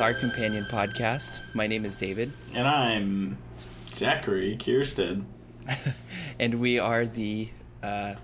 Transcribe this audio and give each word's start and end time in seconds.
Welcome 0.00 0.30
to 0.30 0.36
the 0.36 0.42
Star 0.48 0.54
Companion 0.54 0.66
podcast. 0.70 1.40
My 1.52 1.66
name 1.66 1.84
is 1.84 1.96
David, 1.98 2.32
And 2.54 2.66
I'm 2.66 3.36
Zachary 3.92 4.56
Kierstead. 4.56 5.24
and 6.38 6.54
we 6.54 6.78
are 6.78 7.04
the 7.06 7.50
uh, 7.82 8.14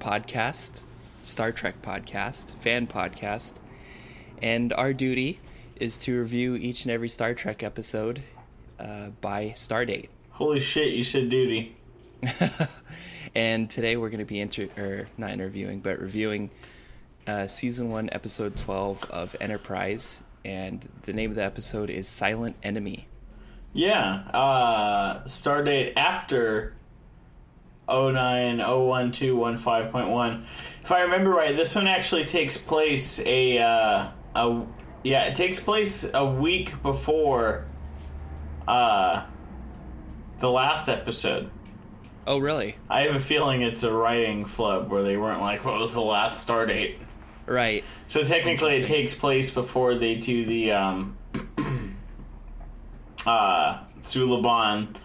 podcast, 0.00 0.82
Star 1.22 1.52
Trek 1.52 1.80
podcast, 1.80 2.56
fan 2.56 2.88
podcast. 2.88 3.54
And 4.42 4.72
our 4.72 4.92
duty 4.92 5.38
is 5.76 5.96
to 5.98 6.20
review 6.20 6.56
each 6.56 6.84
and 6.84 6.90
every 6.90 7.08
Star 7.08 7.34
Trek 7.34 7.62
episode 7.62 8.22
uh, 8.80 9.10
by 9.20 9.52
Stardate. 9.54 10.08
Holy 10.30 10.58
shit, 10.58 10.88
you 10.88 11.04
said 11.04 11.28
duty. 11.28 11.76
And 13.34 13.68
today 13.68 13.98
we're 13.98 14.08
going 14.08 14.20
to 14.20 14.24
be 14.24 14.40
inter- 14.40 14.70
or 14.78 15.08
not 15.18 15.30
interviewing, 15.30 15.80
but 15.80 16.00
reviewing 16.00 16.48
uh, 17.26 17.46
season 17.46 17.90
one, 17.90 18.08
episode 18.10 18.56
twelve 18.56 19.04
of 19.10 19.36
Enterprise. 19.42 20.22
And 20.46 20.88
the 21.02 21.12
name 21.12 21.30
of 21.30 21.36
the 21.36 21.42
episode 21.42 21.90
is 21.90 22.06
Silent 22.06 22.54
Enemy. 22.62 23.08
Yeah, 23.72 24.22
uh, 24.32 25.24
stardate 25.24 25.94
after 25.96 26.74
0901215.1. 27.88 30.44
If 30.84 30.92
I 30.92 31.00
remember 31.00 31.30
right, 31.30 31.56
this 31.56 31.74
one 31.74 31.88
actually 31.88 32.26
takes 32.26 32.56
place 32.56 33.18
a, 33.18 33.58
uh, 33.58 34.06
a 34.36 34.62
yeah, 35.02 35.24
it 35.24 35.34
takes 35.34 35.58
place 35.58 36.08
a 36.14 36.24
week 36.24 36.80
before 36.80 37.64
uh, 38.68 39.24
the 40.38 40.48
last 40.48 40.88
episode. 40.88 41.50
Oh, 42.24 42.38
really? 42.38 42.76
I 42.88 43.00
have 43.00 43.16
a 43.16 43.20
feeling 43.20 43.62
it's 43.62 43.82
a 43.82 43.92
writing 43.92 44.44
flub 44.44 44.92
where 44.92 45.02
they 45.02 45.16
weren't 45.16 45.40
like, 45.40 45.64
what 45.64 45.80
was 45.80 45.92
the 45.92 46.00
last 46.00 46.40
star 46.40 46.66
date? 46.66 47.00
Right. 47.46 47.84
So 48.08 48.24
technically, 48.24 48.76
it 48.76 48.86
takes 48.86 49.14
place 49.14 49.50
before 49.50 49.94
they 49.94 50.16
do 50.16 50.44
the 50.44 50.72
um, 50.72 51.16
uh, 53.26 53.78
Suliban, 54.02 54.96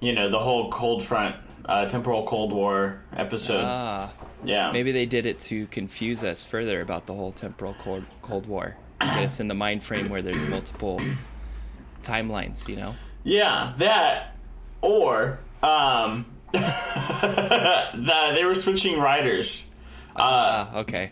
you 0.00 0.12
know, 0.12 0.30
the 0.30 0.38
whole 0.38 0.70
Cold 0.70 1.04
Front, 1.04 1.36
uh, 1.64 1.86
temporal 1.86 2.26
Cold 2.26 2.52
War 2.52 3.02
episode. 3.16 3.62
Ah. 3.64 4.12
yeah, 4.44 4.72
Maybe 4.72 4.92
they 4.92 5.06
did 5.06 5.26
it 5.26 5.38
to 5.40 5.66
confuse 5.68 6.22
us 6.24 6.44
further 6.44 6.80
about 6.80 7.06
the 7.06 7.14
whole 7.14 7.32
temporal 7.32 7.74
Cold, 7.78 8.04
Cold 8.22 8.46
War. 8.46 8.76
Get 9.00 9.24
us 9.24 9.40
in 9.40 9.48
the 9.48 9.54
mind 9.54 9.82
frame 9.82 10.08
where 10.08 10.22
there's 10.22 10.42
multiple 10.44 11.00
timelines, 12.02 12.66
you 12.68 12.76
know? 12.76 12.94
yeah, 13.24 13.74
that 13.78 14.34
or 14.80 15.38
um, 15.62 16.26
the, 16.52 18.32
they 18.34 18.44
were 18.44 18.54
switching 18.54 18.98
writers. 19.00 19.66
Ah, 20.14 20.76
okay. 20.76 21.10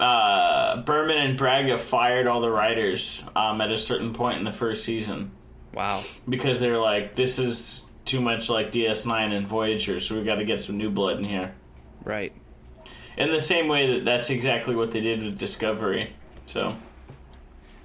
Uh, 0.00 0.82
Berman 0.82 1.18
and 1.18 1.38
Braga 1.38 1.78
fired 1.78 2.26
all 2.26 2.40
the 2.40 2.50
writers 2.50 3.24
um, 3.36 3.60
at 3.60 3.70
a 3.70 3.78
certain 3.78 4.12
point 4.12 4.38
in 4.38 4.44
the 4.44 4.52
first 4.52 4.84
season. 4.84 5.32
Wow. 5.74 6.02
because 6.28 6.58
they're 6.58 6.78
like, 6.78 7.14
this 7.14 7.38
is 7.38 7.86
too 8.04 8.20
much 8.20 8.48
like 8.48 8.72
DS9 8.72 9.32
and 9.32 9.46
Voyager, 9.46 10.00
so 10.00 10.16
we've 10.16 10.24
got 10.24 10.36
to 10.36 10.44
get 10.44 10.60
some 10.60 10.76
new 10.76 10.90
blood 10.90 11.18
in 11.18 11.24
here. 11.24 11.54
Right. 12.04 12.32
In 13.16 13.30
the 13.30 13.38
same 13.40 13.68
way 13.68 13.94
that 13.94 14.04
that's 14.04 14.30
exactly 14.30 14.74
what 14.74 14.90
they 14.90 15.00
did 15.00 15.22
with 15.22 15.38
Discovery. 15.38 16.14
So 16.46 16.74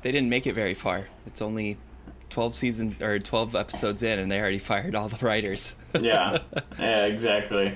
They 0.02 0.12
didn't 0.12 0.30
make 0.30 0.48
it 0.48 0.54
very 0.56 0.74
far. 0.74 1.08
It's 1.28 1.42
only 1.42 1.78
12 2.30 2.56
seasons 2.56 3.02
or 3.02 3.20
12 3.20 3.54
episodes 3.56 4.02
in, 4.02 4.18
and 4.18 4.32
they 4.32 4.40
already 4.40 4.60
fired 4.60 4.96
all 4.96 5.10
the 5.10 5.24
writers. 5.24 5.76
yeah, 6.00 6.40
yeah, 6.80 7.06
exactly. 7.06 7.76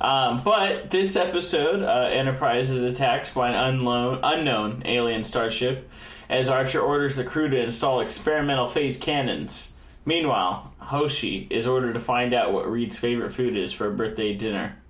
Um, 0.00 0.42
but 0.42 0.90
this 0.90 1.16
episode, 1.16 1.82
uh, 1.82 2.08
Enterprise 2.08 2.70
is 2.70 2.82
attacked 2.84 3.34
by 3.34 3.48
an 3.48 3.54
unknown, 3.54 4.20
unknown 4.22 4.82
alien 4.84 5.24
starship 5.24 5.88
as 6.28 6.48
Archer 6.48 6.80
orders 6.80 7.16
the 7.16 7.24
crew 7.24 7.48
to 7.48 7.60
install 7.60 8.00
experimental 8.00 8.68
phase 8.68 8.98
cannons. 8.98 9.72
Meanwhile, 10.04 10.72
Hoshi 10.78 11.46
is 11.50 11.66
ordered 11.66 11.94
to 11.94 12.00
find 12.00 12.32
out 12.32 12.52
what 12.52 12.70
Reed's 12.70 12.96
favorite 12.96 13.32
food 13.32 13.56
is 13.56 13.72
for 13.72 13.88
a 13.88 13.92
birthday 13.92 14.34
dinner. 14.34 14.76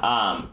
Um, 0.00 0.50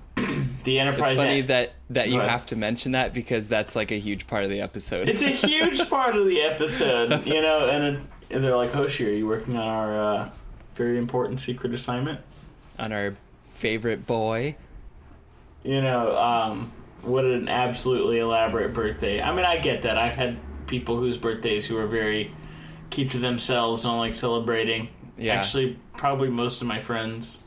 the 0.64 0.78
Enterprise. 0.78 1.12
It's 1.12 1.20
funny 1.20 1.42
that, 1.42 1.74
that 1.90 2.10
you 2.10 2.20
have 2.20 2.46
to 2.48 2.56
mention 2.56 2.92
that 2.92 3.16
because 3.16 3.50
that's 3.50 3.76
like 3.76 3.92
a 3.92 3.98
huge 3.98 4.28
part 4.28 4.44
of 4.44 4.52
the 4.52 4.62
episode. 4.62 5.10
It's 5.10 5.24
a 5.24 5.30
huge 5.30 5.90
part 5.90 6.16
of 6.16 6.28
the 6.28 6.40
episode, 6.42 7.26
you 7.26 7.42
know, 7.42 7.68
and, 7.68 7.84
it, 7.84 8.04
and 8.30 8.44
they're 8.44 8.56
like, 8.56 8.72
Hoshi, 8.74 9.10
are 9.10 9.14
you 9.14 9.28
working 9.28 9.58
on 9.58 9.68
our 9.68 10.00
uh, 10.00 10.30
very 10.76 11.00
important 11.00 11.42
secret 11.42 11.74
assignment? 11.74 12.20
On 12.78 12.92
our 12.94 13.16
favorite 13.64 14.06
boy. 14.06 14.58
You 15.64 15.82
know, 15.82 16.18
um, 16.18 16.74
what 17.02 17.24
an 17.24 17.48
absolutely 17.48 18.20
elaborate 18.20 18.74
birthday. 18.74 19.22
I 19.22 19.34
mean, 19.34 19.46
I 19.46 19.58
get 19.58 19.84
that. 19.84 19.98
I've 19.98 20.16
had 20.16 20.38
people 20.68 20.98
whose 20.98 21.18
birthdays 21.18 21.66
who 21.66 21.78
are 21.78 21.88
very 21.88 22.34
keep 22.90 23.12
to 23.12 23.20
themselves, 23.20 23.84
don't 23.84 24.00
like 24.00 24.16
celebrating. 24.16 24.90
Yeah. 25.18 25.36
Actually, 25.36 25.80
probably 25.96 26.28
most 26.28 26.62
of 26.62 26.68
my 26.68 26.82
friends 26.82 27.42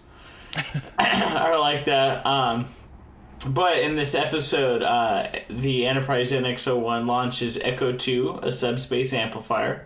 are 0.99 1.59
like 1.59 1.85
that. 1.85 2.25
Um, 2.25 2.67
but 3.47 3.77
in 3.77 3.97
this 3.97 4.15
episode, 4.15 4.83
uh, 4.83 5.29
the 5.51 5.85
Enterprise 5.85 6.33
NX-01 6.33 7.07
launches 7.07 7.59
Echo 7.59 7.93
2, 7.93 8.41
a 8.43 8.51
subspace 8.51 9.13
amplifier. 9.13 9.85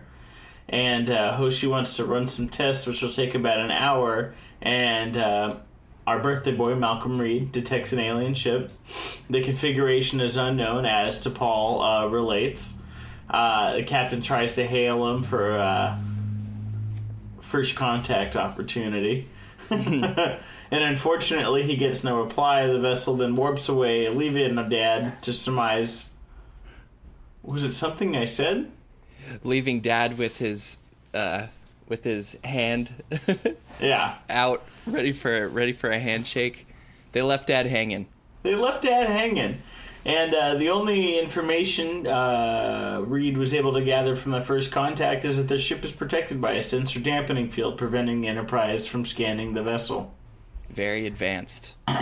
And 0.69 1.09
uh, 1.09 1.35
Hoshi 1.35 1.67
wants 1.67 1.97
to 1.97 2.05
run 2.05 2.29
some 2.29 2.47
tests, 2.47 2.87
which 2.87 3.01
will 3.01 3.11
take 3.11 3.35
about 3.35 3.59
an 3.59 3.71
hour. 3.71 4.33
And 4.61 5.17
uh, 5.17 5.57
our 6.07 6.19
birthday 6.19 6.51
boy, 6.51 6.75
Malcolm 6.75 7.19
Reed, 7.19 7.51
detects 7.51 7.93
an 7.93 7.99
alien 7.99 8.33
ship. 8.33 8.71
The 9.29 9.41
configuration 9.41 10.19
is 10.21 10.37
unknown, 10.37 10.85
as 10.85 11.23
T'Pol 11.23 12.05
uh, 12.05 12.09
relates. 12.09 12.73
Uh, 13.29 13.75
the 13.75 13.83
captain 13.83 14.21
tries 14.21 14.55
to 14.55 14.65
hail 14.65 15.07
him 15.09 15.23
for 15.23 15.57
uh, 15.57 15.97
first 17.41 17.75
contact 17.75 18.35
opportunity. 18.35 19.27
and 19.69 20.39
unfortunately, 20.71 21.63
he 21.63 21.77
gets 21.77 22.03
no 22.03 22.21
reply. 22.21 22.67
The 22.67 22.79
vessel 22.79 23.15
then 23.15 23.35
warps 23.35 23.69
away, 23.69 24.09
leaving 24.09 24.55
Dad 24.69 25.21
to 25.23 25.33
surmise. 25.33 26.09
Was 27.43 27.63
it 27.63 27.73
something 27.73 28.15
I 28.15 28.25
said? 28.25 28.71
Leaving 29.43 29.79
dad 29.81 30.17
with 30.17 30.37
his 30.37 30.77
uh, 31.13 31.47
with 31.91 32.05
his 32.05 32.37
hand 32.45 33.03
Yeah. 33.81 34.15
out, 34.29 34.63
ready 34.87 35.11
for 35.11 35.49
ready 35.49 35.73
for 35.73 35.89
a 35.91 35.99
handshake. 35.99 36.65
They 37.11 37.21
left 37.21 37.47
dad 37.47 37.65
hanging. 37.65 38.07
They 38.43 38.55
left 38.55 38.81
Dad 38.83 39.07
hanging. 39.07 39.57
And 40.03 40.33
uh, 40.33 40.55
the 40.55 40.69
only 40.69 41.19
information 41.19 42.07
uh, 42.07 43.03
Reed 43.05 43.37
was 43.37 43.53
able 43.53 43.73
to 43.73 43.83
gather 43.83 44.15
from 44.15 44.31
the 44.31 44.41
first 44.41 44.71
contact 44.71 45.25
is 45.25 45.37
that 45.37 45.47
the 45.47 45.59
ship 45.59 45.85
is 45.85 45.91
protected 45.91 46.41
by 46.41 46.53
a 46.53 46.63
sensor 46.63 46.99
dampening 46.99 47.49
field, 47.49 47.77
preventing 47.77 48.21
the 48.21 48.27
Enterprise 48.29 48.87
from 48.87 49.05
scanning 49.05 49.53
the 49.53 49.61
vessel. 49.61 50.11
Very 50.71 51.05
advanced. 51.05 51.75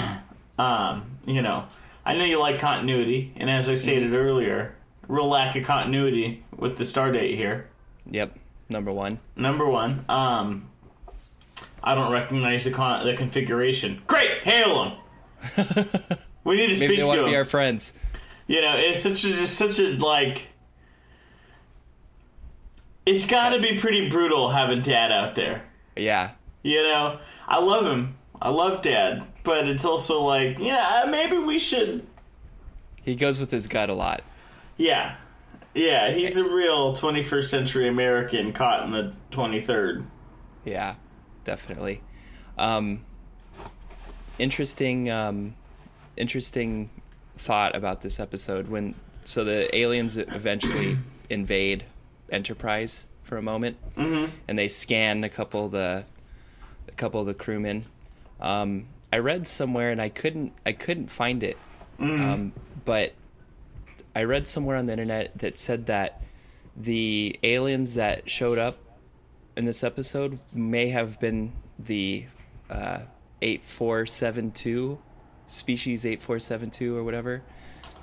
Um, 0.60 1.18
you 1.26 1.42
know, 1.42 1.68
I 2.06 2.16
know 2.18 2.26
you 2.26 2.38
like 2.38 2.60
continuity, 2.60 3.32
and 3.38 3.50
as 3.50 3.70
I 3.70 3.76
stated 3.76 4.14
earlier, 4.14 4.76
real 5.08 5.30
lack 5.30 5.56
of 5.56 5.64
continuity 5.64 6.44
with 6.54 6.78
the 6.78 6.84
Stardate 6.84 7.38
here. 7.38 7.70
Yep. 8.12 8.38
Number 8.70 8.92
one. 8.92 9.20
Number 9.36 9.68
one, 9.68 10.06
um, 10.08 10.70
I 11.84 11.96
don't 11.96 12.12
recognize 12.12 12.64
the 12.66 12.72
con- 12.72 13.06
the 13.06 13.16
configuration. 13.16 14.02
Great, 14.08 14.44
hail 14.44 14.84
him. 14.84 14.98
we 16.44 16.56
need 16.58 16.68
to 16.68 16.74
Maybe 16.74 16.76
speak 16.76 16.98
they 16.98 17.04
want 17.04 17.18
to 17.18 17.22
to 17.22 17.26
him. 17.26 17.32
be 17.32 17.36
our 17.38 17.46
friends. 17.46 17.94
You 18.48 18.62
know, 18.62 18.76
it's 18.78 19.02
such 19.02 19.26
a 19.26 19.42
it's 19.42 19.52
such 19.52 19.80
a 19.80 19.90
like. 19.98 20.48
It's 23.06 23.26
got 23.26 23.50
to 23.50 23.60
be 23.60 23.78
pretty 23.78 24.10
brutal 24.10 24.52
having 24.52 24.82
Dad 24.82 25.12
out 25.12 25.34
there. 25.36 25.64
Yeah. 25.96 26.32
You 26.62 26.84
know, 26.84 27.20
I 27.48 27.60
love 27.60 27.86
him. 27.86 28.18
I 28.42 28.50
love 28.50 28.82
Dad, 28.84 29.24
but 29.44 29.68
it's 29.68 29.84
also 29.84 30.22
like, 30.22 30.60
yeah, 30.60 31.06
maybe 31.10 31.38
we 31.38 31.58
should. 31.58 32.06
He 33.02 33.16
goes 33.16 33.40
with 33.40 33.50
his 33.52 33.68
gut 33.68 33.90
a 33.90 33.94
lot. 33.96 34.22
Yeah, 34.78 35.16
yeah, 35.74 36.12
he's 36.12 36.38
a 36.38 36.44
real 36.44 36.94
21st 36.94 37.50
century 37.50 37.88
American 37.88 38.54
caught 38.54 38.84
in 38.84 38.92
the 38.92 39.16
23rd. 39.32 40.06
Yeah, 40.66 40.96
definitely. 41.44 42.02
Um, 42.58 43.06
interesting, 44.38 45.10
um, 45.10 45.56
interesting 46.18 46.90
thought 47.38 47.76
about 47.76 48.02
this 48.02 48.20
episode 48.20 48.68
when 48.68 48.96
so 49.24 49.44
the 49.44 49.74
aliens 49.76 50.18
eventually 50.18 50.98
invade 51.30 51.86
Enterprise 52.32 53.08
for 53.24 53.38
a 53.38 53.42
moment, 53.42 53.78
mm-hmm. 53.96 54.32
and 54.48 54.58
they 54.58 54.68
scan 54.68 55.24
a 55.24 55.30
couple 55.30 55.66
of 55.66 55.72
the 55.72 56.06
a 56.88 56.92
couple 56.92 57.22
of 57.22 57.28
the 57.28 57.34
crewmen. 57.34 57.86
Um, 58.40 58.88
I 59.12 59.18
read 59.18 59.48
somewhere 59.48 59.92
and 59.92 60.02
I 60.02 60.10
couldn't 60.10 60.54
I 60.66 60.74
couldn't 60.74 61.08
find 61.08 61.42
it, 61.42 61.58
um, 62.00 62.54
but 62.86 63.14
I 64.16 64.24
read 64.24 64.48
somewhere 64.48 64.78
on 64.78 64.86
the 64.88 64.94
internet 64.94 65.38
that 65.38 65.60
said 65.60 65.86
that 65.88 66.22
the 66.76 67.40
aliens 67.44 67.96
that 67.96 68.30
showed 68.30 68.58
up 68.58 68.78
in 69.56 69.66
this 69.66 69.84
episode 69.84 70.40
may 70.54 70.90
have 70.90 71.20
been 71.20 71.54
the 71.78 72.26
uh, 72.70 73.00
8472 73.42 75.00
species 75.48 76.06
8472 76.06 76.96
or 76.96 77.04
whatever 77.04 77.42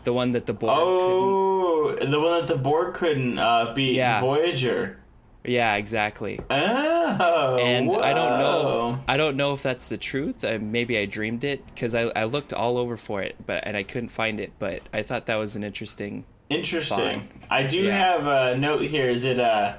the 0.04 0.12
one 0.12 0.32
that 0.32 0.46
the 0.46 0.52
Borg 0.52 0.72
Oh, 0.76 1.94
the 1.96 2.20
one 2.20 2.40
that 2.40 2.48
the 2.48 2.56
Borg 2.56 2.94
couldn't 2.94 3.38
uh, 3.38 3.72
beat, 3.74 3.94
Yeah. 3.94 4.20
Voyager. 4.20 4.98
Yeah 5.46 5.74
exactly. 5.76 6.40
Oh, 6.50 7.56
and 7.60 7.90
I 7.90 8.12
don't 8.12 8.38
know. 8.38 9.00
I 9.08 9.16
don't 9.16 9.36
know 9.36 9.52
if 9.52 9.62
that's 9.62 9.88
the 9.88 9.96
truth. 9.96 10.44
Uh, 10.44 10.58
maybe 10.60 10.98
I 10.98 11.06
dreamed 11.06 11.44
it 11.44 11.64
because 11.66 11.94
I, 11.94 12.10
I 12.16 12.24
looked 12.24 12.52
all 12.52 12.76
over 12.78 12.96
for 12.96 13.22
it 13.22 13.36
but 13.46 13.66
and 13.66 13.76
I 13.76 13.82
couldn't 13.82 14.08
find 14.10 14.40
it 14.40 14.52
but 14.58 14.82
I 14.92 15.02
thought 15.02 15.26
that 15.26 15.36
was 15.36 15.56
an 15.56 15.64
interesting 15.64 16.24
Interesting. 16.48 17.28
I 17.50 17.64
do 17.64 17.82
Yeah. 17.84 17.96
have 17.98 18.26
a 18.26 18.56
note 18.56 18.82
here 18.82 19.18
that 19.18 19.40
uh, 19.40 19.76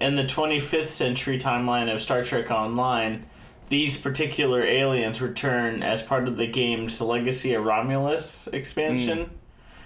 in 0.00 0.16
the 0.16 0.24
25th 0.24 0.88
century 0.88 1.38
timeline 1.38 1.92
of 1.92 2.00
Star 2.00 2.24
Trek 2.24 2.50
Online, 2.50 3.26
these 3.68 3.98
particular 4.00 4.62
aliens 4.62 5.20
return 5.20 5.82
as 5.82 6.00
part 6.00 6.26
of 6.26 6.38
the 6.38 6.46
game's 6.46 6.98
Legacy 7.02 7.52
of 7.52 7.64
Romulus 7.64 8.48
expansion, 8.54 9.30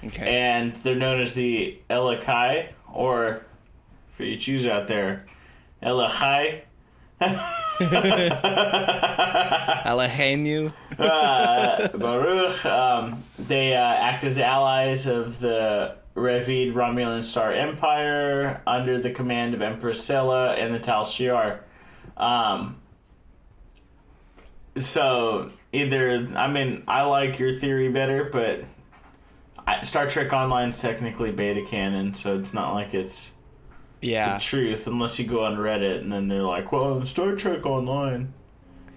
okay. 0.05 0.29
And 0.39 0.77
they're 0.85 0.95
known 0.95 1.21
as 1.21 1.35
the 1.35 1.79
Elakai, 1.91 2.69
or 2.93 3.45
for 4.17 4.25
you 4.25 4.37
choose 4.37 4.67
out 4.67 4.89
there, 4.89 5.27
Elachai. 5.83 6.63
Alejandro 9.87 10.73
Baruch. 10.97 12.67
Um, 12.67 13.23
they 13.39 13.75
uh, 13.75 13.81
act 13.81 14.25
as 14.25 14.39
allies 14.39 15.07
of 15.07 15.39
the 15.41 15.97
Revid 16.15 16.75
Romulan 16.75 17.25
Star 17.25 17.53
Empire 17.53 18.61
under 18.67 19.01
the 19.01 19.11
command 19.11 19.55
of 19.55 19.63
Empress 19.63 20.07
Sela 20.07 20.59
and 20.59 20.75
the 20.75 20.79
Tal 20.79 21.05
Shiar. 21.05 21.61
Um, 22.17 22.81
so 24.77 25.51
either, 25.73 26.29
I 26.37 26.49
mean, 26.49 26.85
I 26.87 27.03
like 27.03 27.39
your 27.39 27.53
theory 27.59 27.89
better, 27.89 28.25
but 28.25 28.65
I, 29.67 29.83
Star 29.83 30.09
Trek 30.09 30.29
Online's 30.33 30.81
technically 30.81 31.33
beta 31.33 31.65
canon, 31.67 32.15
so 32.15 32.39
it's 32.39 32.53
not 32.55 32.75
like 32.75 32.95
it's 32.95 33.32
yeah 34.03 34.37
the 34.37 34.43
truth 34.43 34.87
unless 34.87 35.19
you 35.19 35.25
go 35.27 35.45
on 35.45 35.57
Reddit 35.57 36.01
and 36.01 36.13
then 36.13 36.29
they're 36.29 36.43
like, 36.43 36.71
"Well, 36.73 37.05
Star 37.07 37.35
Trek 37.35 37.65
Online." 37.65 38.35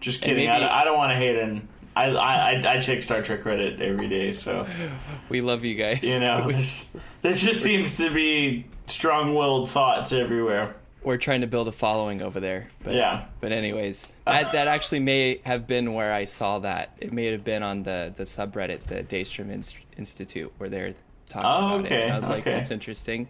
Just 0.01 0.21
kidding. 0.21 0.49
I, 0.49 0.53
maybe- 0.53 0.65
don't- 0.65 0.71
I 0.73 0.83
don't 0.83 0.97
want 0.97 1.11
to 1.11 1.15
hate 1.15 1.41
on. 1.41 1.67
I, 1.95 2.05
I 2.09 2.51
I 2.51 2.73
I 2.73 2.79
check 2.81 3.01
Star 3.03 3.21
Trek 3.21 3.43
Reddit 3.43 3.79
every 3.79 4.09
day, 4.09 4.33
so 4.33 4.67
we 5.29 5.39
love 5.41 5.63
you 5.63 5.75
guys 5.75 6.03
you 6.03 6.19
know 6.19 6.47
there's, 6.51 6.89
there 7.21 7.33
just 7.33 7.63
seems 7.63 7.95
to 7.97 8.09
be 8.11 8.65
strong-willed 8.87 9.69
thoughts 9.69 10.11
everywhere. 10.11 10.75
we're 11.03 11.17
trying 11.17 11.41
to 11.41 11.47
build 11.47 11.67
a 11.67 11.71
following 11.71 12.21
over 12.21 12.39
there. 12.39 12.69
But, 12.83 12.93
Yeah. 12.95 13.25
But 13.39 13.51
anyways, 13.51 14.07
that 14.25 14.51
that 14.51 14.67
actually 14.67 14.99
may 14.99 15.39
have 15.45 15.67
been 15.67 15.93
where 15.93 16.11
I 16.13 16.25
saw 16.25 16.59
that. 16.59 16.89
It 16.99 17.13
may 17.13 17.27
have 17.27 17.43
been 17.45 17.63
on 17.63 17.83
the 17.83 18.11
the 18.15 18.23
subreddit, 18.23 18.81
the 18.87 19.03
Daystrom 19.03 19.49
Inst- 19.51 19.77
Institute, 19.97 20.51
where 20.57 20.69
they're 20.69 20.93
talking 21.29 21.45
Oh, 21.49 21.75
about 21.75 21.79
it. 21.79 21.85
okay, 21.85 22.03
And 22.03 22.13
I 22.13 22.17
was 22.17 22.27
like, 22.29 22.41
okay. 22.41 22.51
that's 22.55 22.71
interesting. 22.71 23.27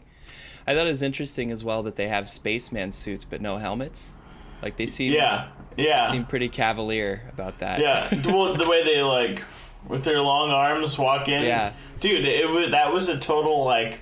I 0.67 0.73
thought 0.73 0.87
it 0.87 0.91
was 0.91 1.01
interesting 1.01 1.51
as 1.51 1.63
well 1.63 1.83
that 1.83 1.95
they 1.95 2.07
have 2.07 2.27
spaceman 2.29 2.91
suits 2.91 3.25
but 3.25 3.41
no 3.41 3.57
helmets. 3.57 4.15
Like 4.61 4.77
they 4.77 4.87
seem 4.87 5.13
Yeah, 5.13 5.49
yeah, 5.77 6.09
seem 6.11 6.25
pretty 6.25 6.49
cavalier 6.49 7.29
about 7.33 7.59
that. 7.59 7.79
yeah. 7.79 8.09
Well, 8.25 8.53
the 8.55 8.67
way 8.67 8.83
they 8.83 9.01
like 9.01 9.43
with 9.87 10.03
their 10.03 10.21
long 10.21 10.49
arms 10.51 10.97
walk 10.97 11.27
in. 11.27 11.43
Yeah. 11.43 11.73
dude, 11.99 12.25
it 12.25 12.49
was 12.49 12.71
that 12.71 12.91
was 12.93 13.09
a 13.09 13.19
total 13.19 13.63
like 13.65 13.99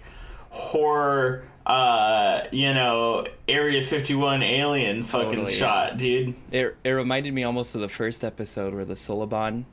horror. 0.50 1.46
Uh, 1.66 2.44
you 2.52 2.74
know, 2.74 3.26
Area 3.48 3.82
51 3.82 4.44
alien 4.44 5.06
fucking 5.06 5.30
Totally, 5.30 5.54
shot, 5.54 5.96
dude. 5.98 6.36
It 6.52 6.76
it 6.84 6.90
reminded 6.92 7.34
me 7.34 7.44
almost 7.46 7.74
of 7.74 7.80
the 7.80 7.88
first 7.88 8.24
episode 8.26 8.74
where 8.74 8.84
the 8.84 8.96
Suliban 8.96 9.64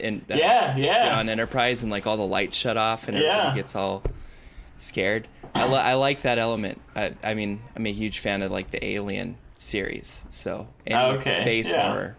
in 0.00 0.24
uh, 0.28 0.34
Yeah, 0.34 0.76
yeah. 0.76 1.16
on 1.16 1.28
Enterprise 1.28 1.82
and 1.84 1.92
like 1.92 2.08
all 2.08 2.16
the 2.16 2.26
lights 2.26 2.56
shut 2.56 2.76
off 2.76 3.06
and 3.06 3.16
everybody 3.16 3.48
Yeah. 3.50 3.54
gets 3.54 3.76
all 3.76 4.02
scared. 4.78 5.28
I, 5.54 5.66
li- 5.66 5.74
I 5.76 5.94
like 5.94 6.22
that 6.22 6.38
element. 6.38 6.80
I, 6.96 7.14
I 7.22 7.34
mean, 7.34 7.60
I'm 7.76 7.86
a 7.86 7.92
huge 7.92 8.18
fan 8.20 8.42
of 8.42 8.50
like 8.50 8.70
the 8.70 8.84
Alien 8.84 9.36
series, 9.58 10.24
so 10.30 10.68
and 10.86 11.16
Okay, 11.18 11.34
space 11.36 11.72
yeah. 11.72 11.90
horror, 11.90 12.16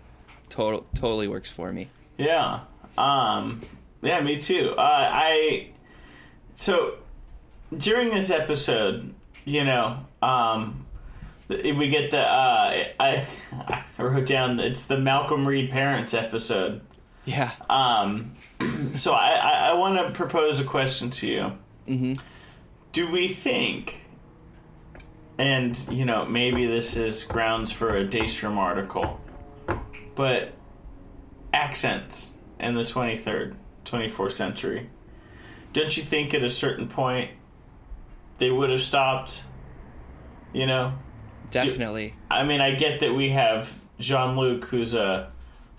total 0.49 0.85
totally 0.95 1.27
works 1.27 1.49
for 1.51 1.71
me. 1.71 1.89
Yeah. 2.17 2.61
Um 2.97 3.61
yeah, 4.01 4.19
me 4.21 4.39
too. 4.41 4.73
Uh 4.77 4.81
I 5.11 5.69
so 6.55 6.95
during 7.77 8.09
this 8.09 8.29
episode, 8.29 9.13
you 9.45 9.63
know, 9.63 9.99
um 10.21 10.85
we 11.47 11.87
get 11.87 12.11
the 12.11 12.19
uh 12.19 12.83
I 12.99 13.25
I 13.97 14.03
wrote 14.03 14.25
down 14.25 14.59
it's 14.59 14.85
the 14.87 14.97
Malcolm 14.97 15.47
Reed 15.47 15.69
parents 15.69 16.13
episode. 16.13 16.81
Yeah, 17.25 17.51
Um 17.69 18.35
so 18.95 19.13
I 19.13 19.29
I, 19.35 19.69
I 19.69 19.73
want 19.73 19.97
to 19.97 20.11
propose 20.11 20.59
a 20.59 20.63
question 20.65 21.09
to 21.11 21.27
you. 21.27 21.51
Mm-hmm. 21.87 22.13
Do 22.91 23.09
we 23.09 23.27
think 23.27 24.01
and 25.39 25.79
you 25.89 26.05
know 26.05 26.25
maybe 26.25 26.67
this 26.67 26.95
is 26.95 27.23
grounds 27.23 27.71
for 27.71 27.97
a 27.97 28.05
Daystrom 28.05 28.57
article, 28.57 29.19
but 30.13 30.53
accents 31.53 32.33
in 32.59 32.75
the 32.75 32.83
23rd, 32.83 33.55
24th 33.85 34.33
century. 34.33 34.89
Don't 35.71 35.95
you 35.95 36.03
think 36.03 36.33
at 36.33 36.43
a 36.43 36.49
certain 36.49 36.87
point 36.87 37.31
they 38.37 38.51
would 38.51 38.69
have 38.69 38.81
stopped? 38.81 39.43
You 40.51 40.67
know? 40.67 40.93
definitely. 41.51 42.15
I 42.29 42.43
mean, 42.43 42.59
I 42.59 42.75
get 42.75 42.99
that 42.99 43.13
we 43.13 43.29
have 43.29 43.73
Jean 43.99 44.35
Luc, 44.35 44.65
who's 44.65 44.93
a 44.93 45.31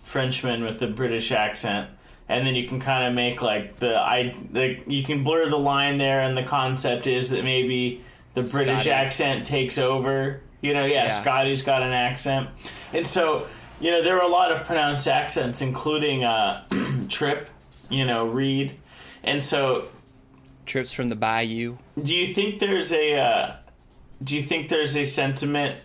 Frenchman 0.04 0.64
with 0.64 0.80
a 0.82 0.86
British 0.86 1.32
accent, 1.32 1.90
and 2.30 2.46
then 2.46 2.54
you 2.54 2.68
can 2.68 2.78
kind 2.78 3.08
of 3.08 3.12
make 3.12 3.42
like 3.42 3.76
the 3.78 3.96
I 3.96 4.36
the 4.52 4.78
you 4.86 5.02
can 5.02 5.24
blur 5.24 5.50
the 5.50 5.58
line 5.58 5.98
there, 5.98 6.20
and 6.20 6.38
the 6.38 6.44
concept 6.44 7.08
is 7.08 7.30
that 7.30 7.42
maybe 7.42 8.04
the 8.34 8.42
British 8.42 8.82
Scotty. 8.82 8.90
accent 8.90 9.44
takes 9.44 9.76
over. 9.78 10.40
You 10.60 10.72
know, 10.72 10.84
yeah, 10.84 11.06
Yeah. 11.06 11.20
Scotty's 11.20 11.62
got 11.62 11.82
an 11.82 11.92
accent, 11.92 12.48
and 12.92 13.04
so 13.04 13.48
you 13.80 13.90
know 13.90 14.02
there 14.04 14.16
are 14.16 14.24
a 14.24 14.30
lot 14.30 14.52
of 14.52 14.64
pronounced 14.64 15.08
accents, 15.08 15.60
including 15.60 16.22
uh, 16.22 16.62
Trip, 17.08 17.48
you 17.88 18.06
know, 18.06 18.26
Reed, 18.26 18.76
and 19.24 19.42
so 19.42 19.86
Trips 20.66 20.92
from 20.92 21.08
the 21.08 21.16
Bayou. 21.16 21.78
do 22.00 22.14
you 22.14 22.32
think 22.32 22.60
there's 22.60 22.92
a 22.92 23.18
uh, 23.18 23.56
do 24.22 24.36
you 24.36 24.42
think 24.42 24.68
there's 24.68 24.96
a 24.96 25.04
sentiment 25.04 25.80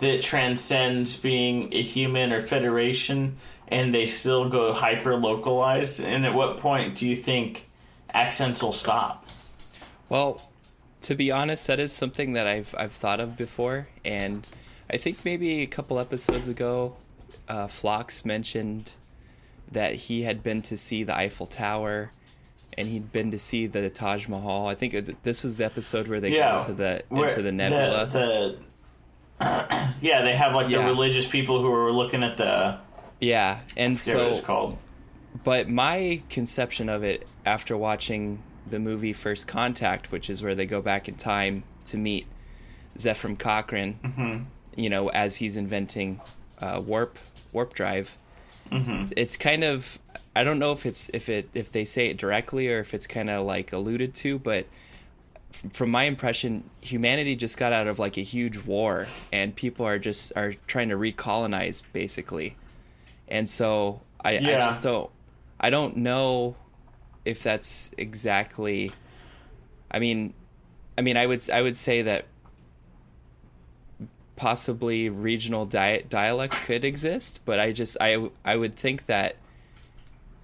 that 0.00 0.20
transcends 0.20 1.16
being 1.16 1.72
a 1.72 1.80
human 1.80 2.32
or 2.32 2.42
federation 2.42 3.36
and 3.68 3.92
they 3.94 4.06
still 4.06 4.48
go 4.48 4.72
hyper 4.72 5.16
localized 5.16 6.00
and 6.00 6.24
at 6.26 6.34
what 6.34 6.58
point 6.58 6.96
do 6.96 7.08
you 7.08 7.16
think 7.16 7.68
accents 8.12 8.62
will 8.62 8.72
stop. 8.72 9.26
Well, 10.08 10.40
to 11.02 11.14
be 11.14 11.30
honest, 11.30 11.66
that 11.66 11.78
is 11.80 11.92
something 11.92 12.32
that 12.34 12.46
I've 12.46 12.74
I've 12.78 12.92
thought 12.92 13.20
of 13.20 13.36
before, 13.36 13.88
and 14.04 14.46
I 14.90 14.96
think 14.96 15.24
maybe 15.24 15.62
a 15.62 15.66
couple 15.66 15.98
episodes 15.98 16.48
ago, 16.48 16.96
uh, 17.48 17.66
Phlox 17.68 18.24
mentioned 18.24 18.92
that 19.72 19.94
he 19.94 20.22
had 20.22 20.42
been 20.42 20.62
to 20.62 20.76
see 20.76 21.02
the 21.04 21.14
Eiffel 21.16 21.46
Tower, 21.46 22.12
and 22.78 22.86
he'd 22.86 23.12
been 23.12 23.30
to 23.32 23.38
see 23.38 23.66
the 23.66 23.90
Taj 23.90 24.28
Mahal. 24.28 24.66
I 24.68 24.74
think 24.74 24.94
it, 24.94 25.22
this 25.24 25.42
was 25.42 25.56
the 25.56 25.64
episode 25.64 26.06
where 26.08 26.20
they 26.20 26.30
Yeah, 26.36 26.52
go 26.52 26.58
into 26.58 26.72
the 26.74 27.02
into 27.10 27.42
the 27.42 27.52
nebula. 27.52 28.06
The, 28.06 28.18
the- 28.18 28.56
yeah, 30.00 30.22
they 30.22 30.36
have 30.36 30.54
like 30.54 30.68
Yeah. 30.70 30.78
the 30.82 30.84
religious 30.84 31.26
people 31.26 31.60
who 31.60 31.72
are 31.72 31.90
looking 31.92 32.22
at 32.22 32.36
the. 32.36 32.78
Yeah, 33.24 33.60
and 33.76 34.00
so 34.00 34.28
it's 34.30 34.40
called. 34.40 34.78
But 35.42 35.68
my 35.68 36.22
conception 36.30 36.88
of 36.88 37.02
it 37.02 37.26
after 37.44 37.76
watching 37.76 38.42
the 38.68 38.78
movie 38.78 39.12
First 39.12 39.46
Contact, 39.46 40.12
which 40.12 40.30
is 40.30 40.42
where 40.42 40.54
they 40.54 40.66
go 40.66 40.80
back 40.80 41.08
in 41.08 41.16
time 41.16 41.64
to 41.86 41.96
meet 41.96 42.26
Zefram 42.98 43.38
Cochrane, 43.38 43.98
Mm-hmm. 44.04 44.44
you 44.76 44.88
know, 44.90 45.08
as 45.08 45.36
he's 45.36 45.56
inventing 45.56 46.20
uh, 46.60 46.80
warp 46.84 47.18
warp 47.52 47.74
drive. 47.74 48.16
Mm-hmm. 48.70 49.12
It's 49.16 49.36
kind 49.36 49.64
of 49.64 49.98
I 50.36 50.44
don't 50.44 50.58
know 50.58 50.72
if 50.72 50.86
it's 50.86 51.10
if 51.12 51.28
it 51.28 51.48
if 51.54 51.70
they 51.72 51.84
say 51.84 52.06
it 52.08 52.16
directly 52.16 52.68
or 52.68 52.80
if 52.80 52.94
it's 52.94 53.06
kind 53.06 53.28
of 53.30 53.44
like 53.46 53.72
alluded 53.72 54.14
to, 54.16 54.38
but 54.38 54.66
from 55.72 55.90
my 55.90 56.04
impression, 56.04 56.64
humanity 56.80 57.36
just 57.36 57.56
got 57.56 57.72
out 57.72 57.86
of 57.86 57.98
like 57.98 58.16
a 58.16 58.22
huge 58.22 58.58
war, 58.64 59.06
and 59.32 59.54
people 59.54 59.86
are 59.86 59.98
just 59.98 60.32
are 60.36 60.54
trying 60.66 60.88
to 60.88 60.96
recolonize 60.96 61.82
basically, 61.92 62.56
and 63.28 63.48
so 63.48 64.02
I, 64.24 64.36
I 64.36 64.40
just 64.40 64.82
don't 64.82 65.10
I 65.60 65.70
don't 65.70 65.98
know 65.98 66.56
if 67.24 67.42
that's 67.42 67.90
exactly. 67.96 68.92
I 69.90 69.98
mean, 69.98 70.34
I 70.98 71.02
mean, 71.02 71.16
I 71.16 71.26
would 71.26 71.48
I 71.50 71.62
would 71.62 71.76
say 71.76 72.02
that 72.02 72.26
possibly 74.36 75.08
regional 75.08 75.64
di- 75.64 76.04
dialects 76.08 76.58
could 76.60 76.84
exist, 76.84 77.40
but 77.44 77.58
I 77.58 77.72
just 77.72 77.96
I 78.00 78.30
I 78.44 78.56
would 78.56 78.76
think 78.76 79.06
that 79.06 79.36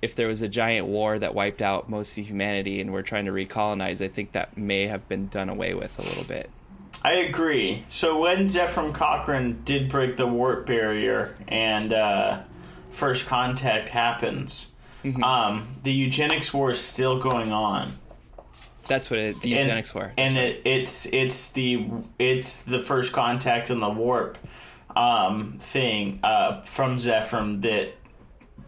if 0.00 0.14
there 0.14 0.28
was 0.28 0.40
a 0.40 0.48
giant 0.48 0.86
war 0.86 1.18
that 1.18 1.34
wiped 1.34 1.60
out 1.60 1.90
most 1.90 2.16
of 2.16 2.26
humanity 2.26 2.80
and 2.80 2.92
we're 2.92 3.02
trying 3.02 3.26
to 3.26 3.32
recolonize, 3.32 4.02
I 4.02 4.08
think 4.08 4.32
that 4.32 4.56
may 4.56 4.86
have 4.86 5.06
been 5.08 5.28
done 5.28 5.50
away 5.50 5.74
with 5.74 5.98
a 5.98 6.02
little 6.02 6.24
bit. 6.24 6.48
I 7.02 7.12
agree. 7.14 7.84
So 7.88 8.18
when 8.18 8.48
Zefram 8.48 8.94
Cochrane 8.94 9.62
did 9.64 9.90
break 9.90 10.16
the 10.16 10.26
warp 10.26 10.66
barrier 10.66 11.36
and 11.48 11.92
uh, 11.92 12.40
first 12.92 13.26
contact 13.26 13.88
happens, 13.90 14.72
Mm-hmm. 15.04 15.24
um, 15.24 15.66
the 15.82 15.92
eugenics 15.92 16.52
war 16.52 16.70
is 16.72 16.78
still 16.78 17.18
going 17.18 17.52
on. 17.52 17.92
That's 18.86 19.10
what 19.10 19.18
it, 19.20 19.40
the 19.40 19.54
And- 19.54 19.64
eugenics 19.64 19.94
war. 19.94 20.12
and 20.18 20.36
it, 20.36 20.60
it's 20.66 21.06
it's 21.06 21.52
the 21.52 21.86
it's 22.18 22.62
the 22.62 22.80
first 22.80 23.10
contact 23.12 23.70
and 23.70 23.80
the 23.80 23.88
warp 23.88 24.36
um, 24.94 25.56
thing 25.60 26.20
uh, 26.22 26.60
from 26.62 26.96
Zefram 26.98 27.62
that 27.62 27.94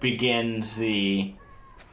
begins 0.00 0.76
the 0.76 1.34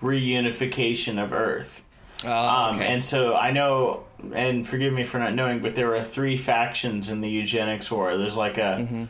reunification 0.02 1.22
of 1.22 1.34
Earth. 1.34 1.82
Oh, 2.24 2.32
Um. 2.32 2.82
And 2.82 3.04
so 3.04 3.36
I 3.36 3.52
know, 3.52 4.04
and 4.34 4.68
forgive 4.68 4.94
me 4.94 5.04
for 5.04 5.20
not 5.20 5.34
knowing, 5.34 5.60
but 5.60 5.76
there 5.76 5.96
are 5.96 6.04
three 6.04 6.38
factions 6.38 7.10
in 7.10 7.22
the 7.22 7.30
eugenics 7.30 7.92
war. 7.92 8.18
There's 8.18 8.38
like 8.38 8.58
a 8.58 8.78
Mm-hmm. 8.88 9.04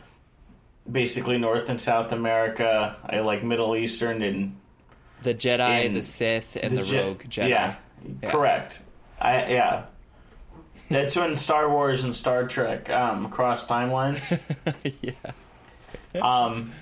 Basically 0.90 1.38
North 1.38 1.68
and 1.68 1.80
South 1.80 2.12
America, 2.12 2.96
I 3.04 3.20
like 3.20 3.42
Middle 3.42 3.76
Eastern, 3.76 4.22
and 4.22 4.56
the 5.22 5.34
Jedi, 5.34 5.84
in 5.84 5.92
the 5.92 6.02
Sith, 6.02 6.56
and 6.62 6.76
the, 6.76 6.82
Je- 6.82 6.98
Rogue 6.98 7.22
Jedi. 7.24 7.48
Yeah, 7.50 7.74
Yeah. 8.22 8.30
correct. 8.30 8.80
I 9.20 9.46
yeah. 9.50 9.84
That's 10.88 11.14
when 11.14 11.36
Star 11.36 11.70
Wars 11.70 12.02
and 12.02 12.16
Star 12.16 12.48
Trek 12.48 12.90
um, 12.90 13.28
cross 13.30 13.64
timelines. 13.66 14.40
yeah. 15.02 15.12
Um, 16.20 16.72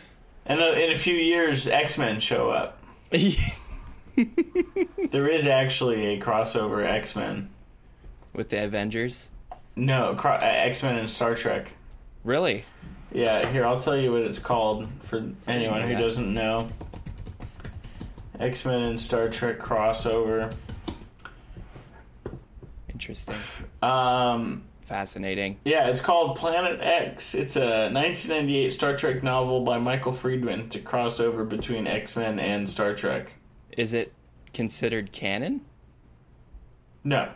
and 0.46 0.60
uh, 0.60 0.72
in 0.72 0.92
a 0.92 0.96
few 0.98 1.14
years, 1.14 1.68
X 1.68 1.98
Men 1.98 2.20
show 2.20 2.50
up. 2.50 2.78
There 5.12 5.28
is 5.28 5.46
actually 5.46 6.06
a 6.06 6.20
crossover 6.20 6.84
X 6.84 7.14
Men. 7.14 7.50
With 8.32 8.50
the 8.50 8.64
Avengers. 8.64 9.30
No, 9.76 10.16
uh, 10.22 10.38
X 10.42 10.82
Men 10.82 10.96
and 10.96 11.06
Star 11.08 11.34
Trek. 11.36 11.72
Really? 12.24 12.64
Yeah, 13.12 13.50
here 13.50 13.64
I'll 13.66 13.80
tell 13.80 13.96
you 13.96 14.12
what 14.12 14.22
it's 14.22 14.38
called 14.38 14.88
for 15.02 15.24
anyone 15.46 15.82
who 15.82 15.94
doesn't 15.94 16.32
know. 16.32 16.68
X 18.38 18.64
Men 18.64 18.82
and 18.82 19.00
Star 19.00 19.28
Trek 19.28 19.58
crossover. 19.58 20.54
Interesting. 22.90 23.36
Um, 23.82 24.64
Fascinating. 24.86 25.58
yeah, 25.64 25.88
it's 25.88 26.00
called 26.00 26.36
Planet 26.36 26.80
X. 26.80 27.34
It's 27.34 27.56
a 27.56 27.90
1998 27.90 28.72
Star 28.72 28.96
Trek 28.96 29.22
novel 29.22 29.62
by 29.64 29.78
Michael 29.78 30.12
Friedman. 30.12 30.60
It's 30.60 30.76
a 30.76 30.80
crossover 30.80 31.48
between 31.48 31.86
X 31.86 32.16
Men 32.16 32.38
and 32.38 32.68
Star 32.68 32.94
Trek. 32.94 33.32
Is 33.76 33.94
it 33.94 34.12
considered 34.52 35.12
canon? 35.12 35.60
No, 37.04 37.30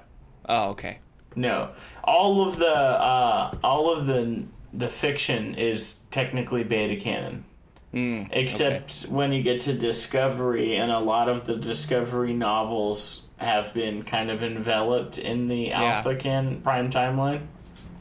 Oh, 0.49 0.71
okay. 0.71 0.99
no. 1.37 1.71
All 2.05 2.47
of 2.47 2.57
the 2.59 2.67
uh, 2.75 3.57
all 3.63 3.93
of 3.93 4.07
the 4.07 4.45
the 4.73 4.89
fiction 4.89 5.55
is 5.55 6.01
technically 6.11 6.65
beta 6.65 6.97
canon. 6.97 7.45
Mm, 7.93 8.29
Except 8.33 9.03
when 9.09 9.33
you 9.35 9.43
get 9.43 9.61
to 9.63 9.75
Discovery, 9.75 10.77
and 10.77 10.91
a 10.91 10.99
lot 10.99 11.29
of 11.29 11.45
the 11.47 11.57
Discovery 11.57 12.33
novels 12.33 13.23
have 13.37 13.75
been 13.75 14.03
kind 14.03 14.31
of 14.31 14.43
enveloped 14.43 15.19
in 15.19 15.49
the 15.49 15.69
Yeah. 15.69 15.97
Alpha 15.97 16.15
can 16.17 16.63
prime 16.63 16.91
timeline. 16.91 17.43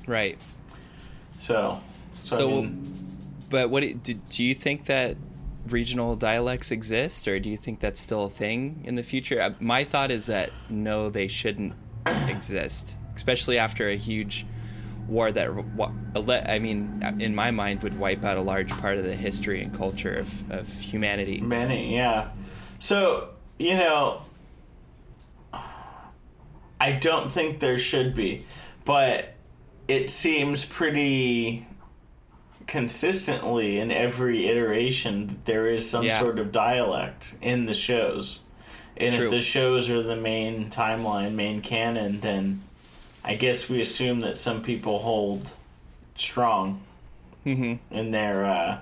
Right. 0.07 0.39
So, 1.41 1.81
so, 2.13 2.35
So, 2.37 2.49
I 2.49 2.53
mean, 2.61 3.07
but 3.49 3.69
what 3.69 3.81
do, 3.81 3.93
do 3.95 4.13
do 4.29 4.43
you 4.43 4.53
think 4.55 4.85
that 4.85 5.17
regional 5.67 6.15
dialects 6.15 6.71
exist, 6.71 7.27
or 7.27 7.39
do 7.39 7.49
you 7.49 7.57
think 7.57 7.79
that's 7.81 7.99
still 7.99 8.25
a 8.25 8.29
thing 8.29 8.81
in 8.85 8.95
the 8.95 9.03
future? 9.03 9.41
Uh, 9.41 9.51
My 9.59 9.83
thought 9.83 10.09
is 10.11 10.27
that 10.27 10.51
no, 10.69 11.09
they 11.09 11.27
shouldn't 11.27 11.73
exist, 12.29 12.97
especially 13.15 13.57
after 13.57 13.89
a 13.89 13.95
huge 13.97 14.45
war 15.07 15.31
that 15.31 15.49
I 16.49 16.59
mean, 16.59 17.03
in 17.19 17.35
my 17.35 17.51
mind, 17.51 17.83
would 17.83 17.97
wipe 17.97 18.23
out 18.25 18.37
a 18.37 18.41
large 18.41 18.69
part 18.69 18.97
of 18.97 19.03
the 19.03 19.15
history 19.15 19.61
and 19.61 19.73
culture 19.73 20.13
of, 20.13 20.51
of 20.51 20.69
humanity. 20.79 21.41
many, 21.41 21.95
yeah. 21.95 22.29
So 22.79 23.29
you 23.59 23.75
know, 23.75 24.23
I 25.53 26.91
don't 26.93 27.31
think 27.31 27.59
there 27.59 27.77
should 27.77 28.15
be, 28.15 28.45
but 28.85 29.33
it 29.87 30.09
seems 30.09 30.65
pretty 30.65 31.67
consistently 32.67 33.77
in 33.79 33.91
every 33.91 34.47
iteration 34.47 35.27
that 35.27 35.45
there 35.45 35.67
is 35.67 35.89
some 35.89 36.05
Yeah. 36.05 36.19
sort 36.19 36.39
of 36.39 36.51
dialect 36.51 37.35
in 37.41 37.65
the 37.65 37.73
shows. 37.73 38.39
And 38.97 39.13
True. 39.13 39.25
if 39.25 39.31
the 39.31 39.41
shows 39.41 39.89
are 39.89 40.01
the 40.01 40.15
main 40.15 40.69
timeline, 40.69 41.33
main 41.33 41.61
canon, 41.61 42.21
then 42.21 42.61
I 43.23 43.35
guess 43.35 43.69
we 43.69 43.81
assume 43.81 44.21
that 44.21 44.37
some 44.37 44.63
people 44.63 44.99
hold 44.99 45.51
strong 46.15 46.81
Mhm. 47.45 47.79
in 47.91 48.11
their 48.11 48.45
uh, 48.45 48.79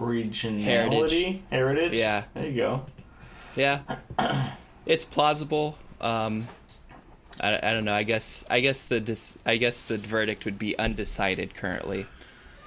regionality, 0.00 0.62
Heritage. 0.62 1.40
heritage. 1.50 1.92
Yeah. 1.98 2.24
there 2.34 2.46
you 2.46 2.56
go. 2.56 2.86
Yeah, 3.56 3.80
it's 4.86 5.04
plausible. 5.04 5.76
Um, 6.00 6.46
I, 7.40 7.56
I 7.56 7.72
don't 7.72 7.84
know. 7.84 7.94
I 7.94 8.04
guess 8.04 8.44
I 8.48 8.60
guess 8.60 8.84
the 8.86 9.00
dis- 9.00 9.36
I 9.44 9.56
guess 9.56 9.82
the 9.82 9.98
verdict 9.98 10.44
would 10.44 10.58
be 10.58 10.78
undecided 10.78 11.54
currently. 11.54 12.06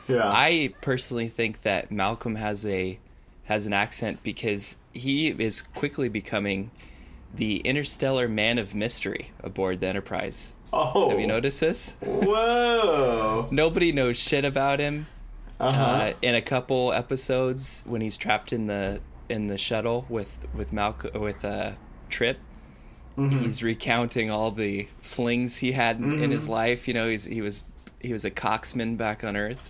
Yeah, 0.08 0.24
I 0.30 0.74
personally 0.82 1.30
think 1.30 1.62
that 1.62 1.92
Malcolm 1.92 2.36
has 2.36 2.66
a 2.66 3.00
has 3.46 3.66
an 3.66 3.74
accent 3.74 4.22
because 4.24 4.76
he 4.94 5.30
is 5.30 5.62
quickly 5.62 6.10
becoming 6.10 6.72
the 7.34 7.58
interstellar 7.60 8.28
man 8.28 8.58
of 8.58 8.76
mystery 8.76 9.32
aboard 9.44 9.80
the 9.80 9.88
Enterprise. 9.88 10.54
oh, 10.74 11.10
Have 11.12 11.20
you 11.20 11.28
noticed 11.28 11.60
this? 11.60 11.94
Whoa. 12.02 13.48
Nobody 13.52 13.92
knows 13.92 14.18
shit 14.18 14.46
about 14.46 14.80
him. 14.80 15.08
Uh-huh. 15.60 15.82
Uh, 15.82 16.14
in 16.22 16.34
a 16.36 16.42
couple 16.42 16.92
episodes, 16.92 17.84
when 17.86 18.02
he's 18.02 18.18
trapped 18.18 18.52
in 18.52 18.68
the 18.68 19.00
in 19.30 19.48
the 19.48 19.58
shuttle 19.58 20.06
with 20.10 20.38
with 20.56 20.74
Malcolm 20.74 21.20
with 21.22 21.44
uh, 21.46 21.72
Trip, 22.10 22.38
Mm-hmm. 23.18 23.40
he's 23.40 23.62
recounting 23.62 24.32
all 24.32 24.52
the 24.52 24.88
flings 25.02 25.58
he 25.58 25.74
had 25.74 26.00
in, 26.00 26.24
in 26.24 26.32
his 26.32 26.48
life. 26.48 26.88
You 26.88 26.94
know, 26.94 27.10
he's 27.10 27.26
he 27.26 27.42
was 27.42 27.66
he 28.00 28.14
was 28.14 28.24
a 28.26 28.32
coxman 28.32 28.96
back 28.98 29.24
on 29.24 29.36
Earth. 29.36 29.70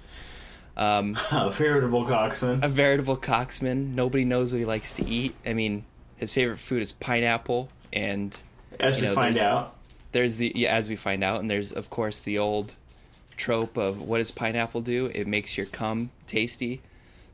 Um, 0.77 1.17
a 1.31 1.49
veritable 1.49 2.05
coxman. 2.05 2.63
a 2.63 2.69
veritable 2.69 3.17
coxman. 3.17 3.95
Nobody 3.95 4.23
knows 4.25 4.53
what 4.53 4.59
he 4.59 4.65
likes 4.65 4.93
to 4.93 5.05
eat. 5.05 5.33
I 5.45 5.53
mean, 5.53 5.85
his 6.21 6.33
favorite 6.33 6.57
food 6.59 6.81
is 6.81 6.93
pineapple, 6.93 7.67
and 7.91 8.35
As 8.79 8.95
you 8.95 9.01
we 9.01 9.07
know, 9.09 9.15
find 9.15 9.35
there's- 9.35 9.47
out. 9.49 9.75
there's 10.13 10.37
the 10.37 10.53
yeah, 10.55 10.73
as 10.73 10.89
we 10.89 10.95
find 10.95 11.21
out, 11.25 11.41
and 11.41 11.49
there's 11.49 11.73
of 11.73 11.89
course 11.89 12.21
the 12.21 12.37
old 12.37 12.75
trope 13.35 13.75
of 13.75 14.01
what 14.01 14.19
does 14.19 14.31
pineapple 14.31 14.79
do? 14.81 15.07
It 15.13 15.27
makes 15.27 15.57
your 15.57 15.65
cum 15.65 16.11
tasty. 16.27 16.81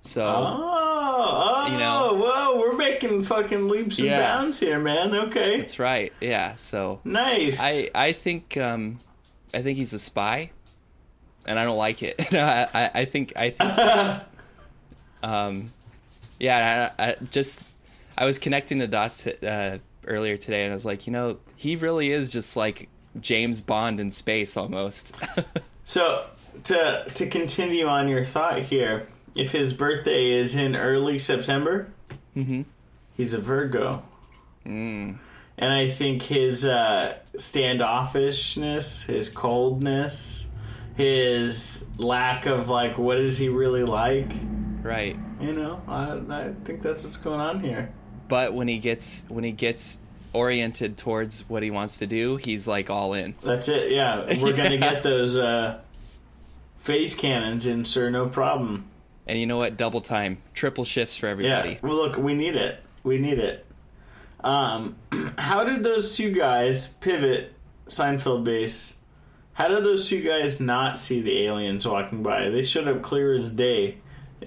So 0.01 0.23
Oh, 0.25 1.67
you 1.69 1.77
know, 1.77 2.13
whoa, 2.13 2.57
we're 2.59 2.73
making 2.77 3.23
fucking 3.23 3.67
leaps 3.67 3.97
and 3.97 4.07
Yeah. 4.07 4.19
bounds 4.21 4.59
here, 4.59 4.79
man. 4.79 5.13
Okay, 5.13 5.57
that's 5.59 5.79
right. 5.79 6.13
Yeah. 6.21 6.55
So 6.55 7.01
nice. 7.03 7.59
I 7.61 7.89
I 7.93 8.11
think 8.13 8.55
um, 8.57 8.99
I 9.53 9.61
think 9.61 9.77
he's 9.77 9.91
a 9.93 9.99
spy, 9.99 10.51
and 11.45 11.59
I 11.59 11.63
don't 11.65 11.77
like 11.77 12.01
it. 12.03 12.15
I, 12.33 12.67
I 12.73 12.91
I 13.01 13.05
think 13.05 13.33
I 13.35 13.49
think 13.49 13.77
um, 15.23 15.73
yeah. 16.39 16.91
I, 16.97 17.03
I 17.09 17.15
just 17.31 17.63
I 18.17 18.25
was 18.25 18.37
connecting 18.39 18.79
the 18.79 18.87
dots 18.87 19.25
uh, 19.27 19.77
earlier 20.05 20.37
today, 20.37 20.63
and 20.63 20.71
I 20.71 20.73
was 20.73 20.85
like, 20.85 21.05
you 21.07 21.13
know, 21.13 21.37
he 21.55 21.75
really 21.75 22.11
is 22.11 22.31
just 22.31 22.55
like 22.55 22.89
James 23.21 23.61
Bond 23.61 23.99
in 23.99 24.11
space 24.11 24.57
almost. 24.57 25.15
So 25.83 26.25
to 26.65 27.05
to 27.13 27.27
continue 27.27 27.85
on 27.85 28.09
your 28.09 28.25
thought 28.25 28.61
here, 28.63 29.07
if 29.35 29.53
his 29.53 29.71
birthday 29.71 30.31
is 30.31 30.53
in 30.53 30.75
early 30.75 31.17
September, 31.17 31.87
Mm-hmm. 32.35 32.63
he's 33.15 33.33
a 33.33 33.37
Virgo, 33.39 34.03
Mm. 34.65 35.17
and 35.57 35.73
I 35.73 35.89
think 35.89 36.23
his 36.23 36.65
uh, 36.65 37.15
standoffishness, 37.37 39.05
his 39.05 39.29
coldness, 39.29 40.45
his 40.95 41.85
lack 41.97 42.45
of 42.45 42.67
like, 42.69 42.97
what 42.97 43.17
is 43.19 43.37
he 43.37 43.49
really 43.49 43.83
like? 43.83 44.31
right. 44.83 45.17
You 45.39 45.53
know, 45.53 45.81
I, 45.87 46.19
I 46.29 46.53
think 46.65 46.81
that's 46.81 47.03
what's 47.03 47.17
going 47.17 47.39
on 47.39 47.59
here. 47.61 47.93
But 48.27 48.53
when 48.53 48.67
he 48.67 48.77
gets 48.79 49.23
when 49.27 49.43
he 49.43 49.51
gets 49.51 49.99
oriented 50.33 50.97
towards 50.97 51.47
what 51.49 51.63
he 51.63 51.71
wants 51.71 51.99
to 51.99 52.07
do, 52.07 52.37
he's 52.37 52.67
like 52.67 52.89
all 52.89 53.13
in. 53.13 53.35
That's 53.43 53.67
it. 53.67 53.91
Yeah, 53.91 54.25
we're 54.41 54.55
gonna 54.55 54.77
get 54.77 55.03
those 55.03 55.37
uh, 55.37 55.79
phase 56.79 57.15
cannons 57.15 57.65
in, 57.65 57.85
sir. 57.85 58.09
No 58.09 58.27
problem. 58.27 58.85
And 59.25 59.37
you 59.37 59.45
know 59.45 59.57
what? 59.57 59.77
Double 59.77 60.01
time, 60.01 60.37
triple 60.53 60.85
shifts 60.85 61.17
for 61.17 61.27
everybody. 61.27 61.71
Yeah. 61.71 61.77
Well, 61.81 61.95
look, 61.95 62.17
we 62.17 62.33
need 62.33 62.55
it. 62.55 62.81
We 63.03 63.17
need 63.17 63.39
it. 63.39 63.65
Um, 64.41 64.95
how 65.37 65.63
did 65.63 65.83
those 65.83 66.15
two 66.15 66.31
guys 66.31 66.87
pivot 66.87 67.53
Seinfeld 67.89 68.43
base? 68.43 68.93
How 69.53 69.67
did 69.69 69.83
those 69.83 70.07
two 70.07 70.21
guys 70.21 70.59
not 70.61 70.99
see 70.99 71.19
the 71.21 71.45
aliens 71.45 71.87
walking 71.87 72.21
by? 72.21 72.49
They 72.49 72.61
showed 72.61 72.87
up 72.87 73.01
clear 73.01 73.33
as 73.33 73.51
day. 73.51 73.97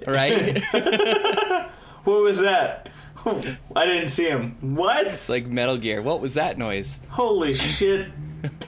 Right? 0.07 0.63
What 2.05 2.23
was 2.23 2.41
that? 2.41 2.89
I 3.77 3.87
didn't 3.87 4.09
see 4.09 4.29
him. 4.29 4.57
What? 4.61 5.07
it's 5.07 5.29
like 5.29 5.47
Metal 5.47 5.77
Gear. 5.77 6.03
What 6.03 6.21
was 6.21 6.35
that 6.35 6.59
noise? 6.59 7.00
Holy 7.09 7.55
shit. 7.55 8.09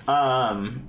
Um, 0.07 0.83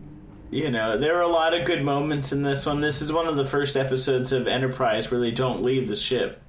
you 0.51 0.69
know, 0.69 0.97
there 0.97 1.15
were 1.15 1.21
a 1.21 1.27
lot 1.27 1.53
of 1.53 1.65
good 1.65 1.83
moments 1.83 2.31
in 2.31 2.43
this 2.43 2.65
one. 2.65 2.81
This 2.81 3.01
is 3.01 3.11
one 3.11 3.27
of 3.27 3.35
the 3.35 3.45
first 3.45 3.75
episodes 3.75 4.31
of 4.31 4.47
Enterprise 4.47 5.09
where 5.09 5.19
they 5.19 5.31
don't 5.31 5.63
leave 5.63 5.87
the 5.87 5.95
ship. 5.95 6.41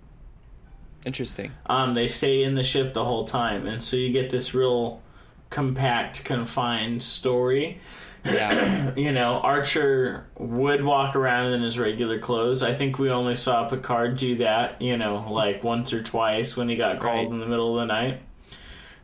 Interesting. 1.04 1.52
Um, 1.66 1.94
they 1.94 2.06
stay 2.06 2.42
in 2.42 2.54
the 2.54 2.62
ship 2.62 2.94
the 2.94 3.04
whole 3.04 3.26
time, 3.26 3.66
and 3.66 3.82
so 3.82 3.96
you 3.96 4.10
get 4.10 4.30
this 4.30 4.54
real 4.54 5.02
compact, 5.50 6.24
confined 6.24 7.02
story. 7.02 7.78
Yeah. 8.24 8.92
You 8.96 9.10
know, 9.10 9.40
Archer 9.40 10.26
would 10.38 10.84
walk 10.84 11.16
around 11.16 11.52
in 11.52 11.62
his 11.62 11.78
regular 11.78 12.20
clothes. 12.20 12.62
I 12.62 12.74
think 12.74 12.96
we 12.98 13.10
only 13.10 13.34
saw 13.34 13.68
Picard 13.68 14.16
do 14.16 14.36
that, 14.36 14.80
you 14.80 14.96
know, 14.96 15.26
like 15.30 15.64
once 15.64 15.92
or 15.92 16.00
twice 16.00 16.56
when 16.56 16.68
he 16.68 16.76
got 16.76 17.00
called 17.00 17.16
Right. 17.16 17.26
in 17.28 17.40
the 17.40 17.46
middle 17.46 17.76
of 17.78 17.88
the 17.88 17.92
night. 17.92 18.20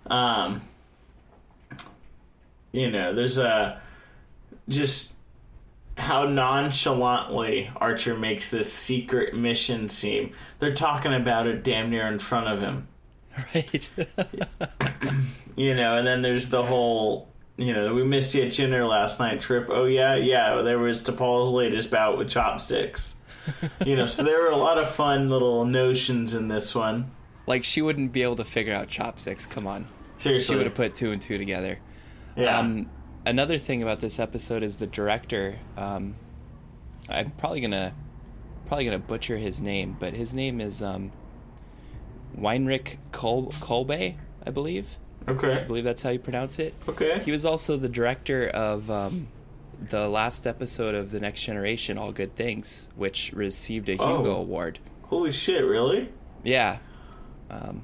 Um, 0.06 0.62
you 2.70 2.90
know, 2.90 3.12
there's 3.12 3.36
a 3.36 3.80
just 4.68 5.12
how 5.96 6.24
nonchalantly 6.28 7.70
Archer 7.76 8.16
makes 8.16 8.48
this 8.50 8.72
secret 8.72 9.34
mission 9.34 9.88
seem. 9.88 10.32
They're 10.60 10.74
talking 10.74 11.12
about 11.12 11.48
it 11.48 11.64
damn 11.64 11.90
near 11.90 12.06
in 12.06 12.20
front 12.20 12.46
of 12.46 12.60
him. 12.60 12.86
right. 13.54 13.90
You 15.56 15.74
know, 15.74 15.96
and 15.96 16.06
then 16.06 16.22
there's 16.22 16.48
the 16.48 16.62
whole, 16.62 17.28
you 17.60 17.72
know, 17.74 17.94
we 17.94 18.04
missed 18.04 18.34
you 18.34 18.42
at 18.44 18.52
dinner 18.52 18.86
last 18.86 19.20
night 19.20 19.40
trip. 19.40 19.68
Oh, 19.70 19.84
yeah, 19.84 20.14
yeah, 20.16 20.62
there 20.62 20.78
was 20.78 21.02
T'Pol's 21.04 21.50
latest 21.50 21.90
bout 21.90 22.16
with 22.16 22.28
chopsticks. 22.28 23.16
you 23.86 23.96
know, 23.96 24.06
so 24.06 24.22
there 24.22 24.40
were 24.40 24.48
a 24.50 24.56
lot 24.56 24.78
of 24.78 24.90
fun 24.90 25.28
little 25.28 25.64
notions 25.64 26.34
in 26.34 26.48
this 26.48 26.74
one. 26.74 27.10
like 27.46 27.64
she 27.64 27.82
wouldn't 27.82 28.12
be 28.12 28.22
able 28.22 28.36
to 28.36 28.44
figure 28.44 28.74
out 28.74 28.88
chopsticks. 28.88 29.46
Come 29.46 29.66
on. 29.66 29.88
Seriously. 30.18 30.52
She 30.52 30.56
would 30.56 30.66
have 30.66 30.74
put 30.74 30.94
two 30.94 31.10
and 31.12 31.20
two 31.20 31.38
together. 31.38 31.78
yeah. 32.36 32.58
Um, 32.58 32.88
another 33.26 33.58
thing 33.58 33.82
about 33.82 34.00
this 34.00 34.18
episode 34.18 34.62
is 34.62 34.76
the 34.76 34.86
director. 34.86 35.58
Um, 35.76 36.14
I'm 37.08 37.30
probably 37.32 37.60
gonna 37.60 37.94
probably 38.66 38.84
gonna 38.84 38.98
butcher 38.98 39.36
his 39.38 39.60
name, 39.60 39.96
but 39.98 40.14
his 40.14 40.32
name 40.34 40.60
is 40.60 40.82
um, 40.82 41.10
Winrich 42.38 42.98
Kol- 43.12 43.48
Kolbe, 43.52 44.16
I 44.46 44.50
believe. 44.50 44.96
I 45.30 45.64
believe 45.64 45.84
that's 45.84 46.02
how 46.02 46.10
you 46.10 46.18
pronounce 46.18 46.58
it. 46.58 46.74
Okay. 46.88 47.20
He 47.24 47.30
was 47.32 47.44
also 47.44 47.76
the 47.76 47.88
director 47.88 48.48
of 48.48 48.90
um, 48.90 49.28
the 49.88 50.08
last 50.08 50.46
episode 50.46 50.94
of 50.94 51.10
The 51.10 51.20
Next 51.20 51.42
Generation, 51.42 51.96
All 51.98 52.12
Good 52.12 52.34
Things, 52.36 52.88
which 52.96 53.32
received 53.32 53.88
a 53.88 53.96
Oh. 53.98 54.18
Hugo 54.18 54.36
Award. 54.36 54.78
Holy 55.04 55.32
shit, 55.32 55.64
really? 55.64 56.10
Yeah, 56.44 56.78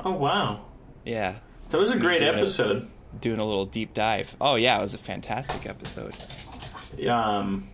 Oh, 0.05 0.13
wow. 0.13 0.67
yeah. 1.05 1.37
That 1.71 1.79
was 1.79 1.93
a 1.93 1.99
great 1.99 2.21
doing 2.21 2.35
episode. 2.37 2.89
Doing 3.21 3.41
a 3.41 3.45
little 3.45 3.67
deep 3.67 3.93
dive. 3.95 4.37
Oh 4.41 4.55
yeah, 4.55 4.79
it 4.79 4.81
was 4.81 4.95
a 4.95 4.99
fantastic 4.99 5.67
episode. 5.69 6.15
Um, 7.09 7.69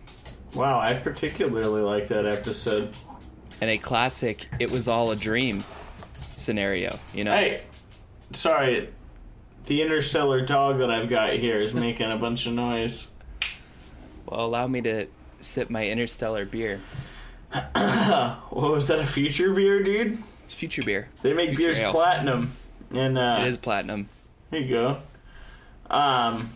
wow, 0.55 0.79
I 0.79 0.93
particularly 0.95 1.81
like 1.81 2.07
that 2.07 2.25
episode. 2.25 2.89
And 3.61 3.69
a 3.69 3.77
classic 3.77 4.47
"It 4.59 4.71
was 4.71 4.87
all 4.87 5.11
a 5.11 5.15
dream" 5.15 5.63
scenario. 6.35 6.97
You 7.13 7.25
know, 7.25 7.31
Hey, 7.31 7.61
sorry, 8.31 8.89
the 9.65 9.81
interstellar 9.81 10.41
dog 10.45 10.79
that 10.79 10.89
I've 10.91 11.09
got 11.09 11.33
here 11.33 11.61
is 11.61 11.73
making 11.73 12.11
a 12.11 12.17
bunch 12.17 12.45
of 12.45 12.53
noise. 12.53 13.07
well, 14.25 14.45
allow 14.45 14.67
me 14.67 14.81
to 14.81 15.07
sip 15.39 15.69
my 15.69 15.87
interstellar 15.87 16.45
beer. 16.45 16.81
What 17.53 18.71
was 18.71 18.87
that? 18.87 18.99
A 18.99 19.05
future 19.05 19.53
beer, 19.53 19.81
dude? 19.83 20.17
It's 20.43 20.53
future 20.53 20.83
beer. 20.83 21.09
They 21.21 21.33
make 21.33 21.49
Future 21.49 21.63
beers 21.63 21.79
ale. 21.79 21.91
platinum, 21.91 22.53
and 22.91 23.17
uh, 23.17 23.39
It 23.41 23.47
is 23.47 23.57
platinum. 23.57 24.09
Here 24.51 24.59
you 24.61 24.69
go. 24.69 24.97
Um, 25.89 26.55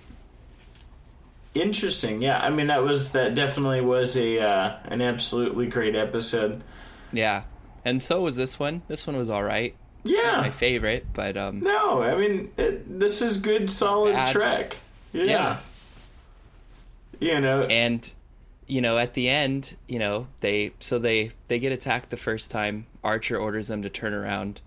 interesting. 1.54 2.22
Yeah, 2.22 2.40
I 2.40 2.50
mean 2.50 2.68
that 2.68 2.84
was 2.84 3.12
that 3.14 3.36
definitely 3.36 3.82
was 3.82 4.16
a 4.18 4.40
uh, 4.40 4.78
an 4.86 5.02
absolutely 5.02 5.68
great 5.68 5.96
episode. 5.96 6.62
Yeah, 7.12 7.44
and 7.86 8.02
so 8.02 8.22
was 8.22 8.36
this 8.36 8.60
one. 8.60 8.82
This 8.88 9.06
one 9.08 9.16
was 9.18 9.30
all 9.30 9.44
right. 9.44 9.76
Yeah. 10.04 10.42
my 10.42 10.50
favorite, 10.52 11.08
but 11.14 11.38
um, 11.38 11.60
No, 11.60 12.02
I 12.02 12.16
mean 12.16 12.52
it, 12.58 13.00
this 13.00 13.22
is 13.22 13.38
good, 13.38 13.70
solid 13.70 14.14
Bad. 14.14 14.32
Trek. 14.32 14.78
Yeah. 15.14 15.24
Yeah. 15.24 15.58
You 17.20 17.42
know. 17.42 17.64
and 17.64 18.14
you 18.68 18.82
know 18.82 18.98
at 18.98 19.14
the 19.14 19.28
end 19.28 19.76
you 19.88 19.98
know 19.98 20.28
they 20.42 20.72
so 20.80 21.00
they 21.00 21.32
they 21.48 21.58
get 21.58 21.72
attacked 21.72 22.10
the 22.10 22.18
first 22.18 22.52
time 22.52 22.86
archer 23.04 23.38
orders 23.38 23.70
them 23.70 23.82
to 23.82 23.90
turn 23.90 24.14
around 24.14 24.62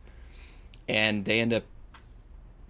and 0.88 1.26
they 1.26 1.38
end 1.38 1.52
up 1.52 1.62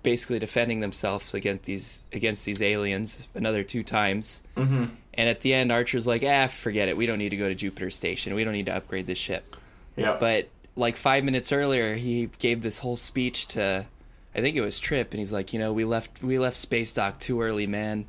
basically 0.03 0.39
defending 0.39 0.81
themselves 0.81 1.33
against 1.33 1.65
these 1.65 2.03
against 2.13 2.45
these 2.45 2.61
aliens 2.61 3.29
another 3.35 3.63
two 3.63 3.83
times 3.83 4.43
mm-hmm. 4.57 4.87
and 5.15 5.29
at 5.29 5.41
the 5.43 5.55
end 5.55 5.71
archer's 5.71 6.07
like 6.07 6.25
ah 6.27 6.47
forget 6.47 6.89
it 6.89 6.97
we 6.97 7.07
don't 7.07 7.19
need 7.19 7.29
to 7.29 7.37
go 7.37 7.49
to 7.49 7.55
jupiter 7.55 7.91
station 7.91 8.35
we 8.35 8.43
don't 8.43 8.55
need 8.55 8.67
to 8.67 8.75
upgrade 8.75 9.07
this 9.07 9.19
ship 9.19 9.57
yeah. 9.97 10.17
but 10.19 10.49
like 10.77 10.97
five 10.97 11.25
minutes 11.25 11.53
earlier 11.53 11.95
he 11.95 12.31
gave 12.39 12.63
this 12.63 12.79
whole 12.79 12.97
speech 12.97 13.47
to 13.47 13.87
i 14.35 14.41
think 14.41 14.57
it 14.57 14.61
was 14.61 14.79
trip 14.79 15.11
and 15.13 15.19
he's 15.19 15.33
like 15.33 15.53
you 15.53 15.59
know 15.59 15.73
we 15.73 15.85
left 15.85 16.23
we 16.23 16.39
left 16.39 16.57
space 16.57 16.93
dock 16.93 17.19
too 17.19 17.41
early 17.43 17.67
man 17.67 18.07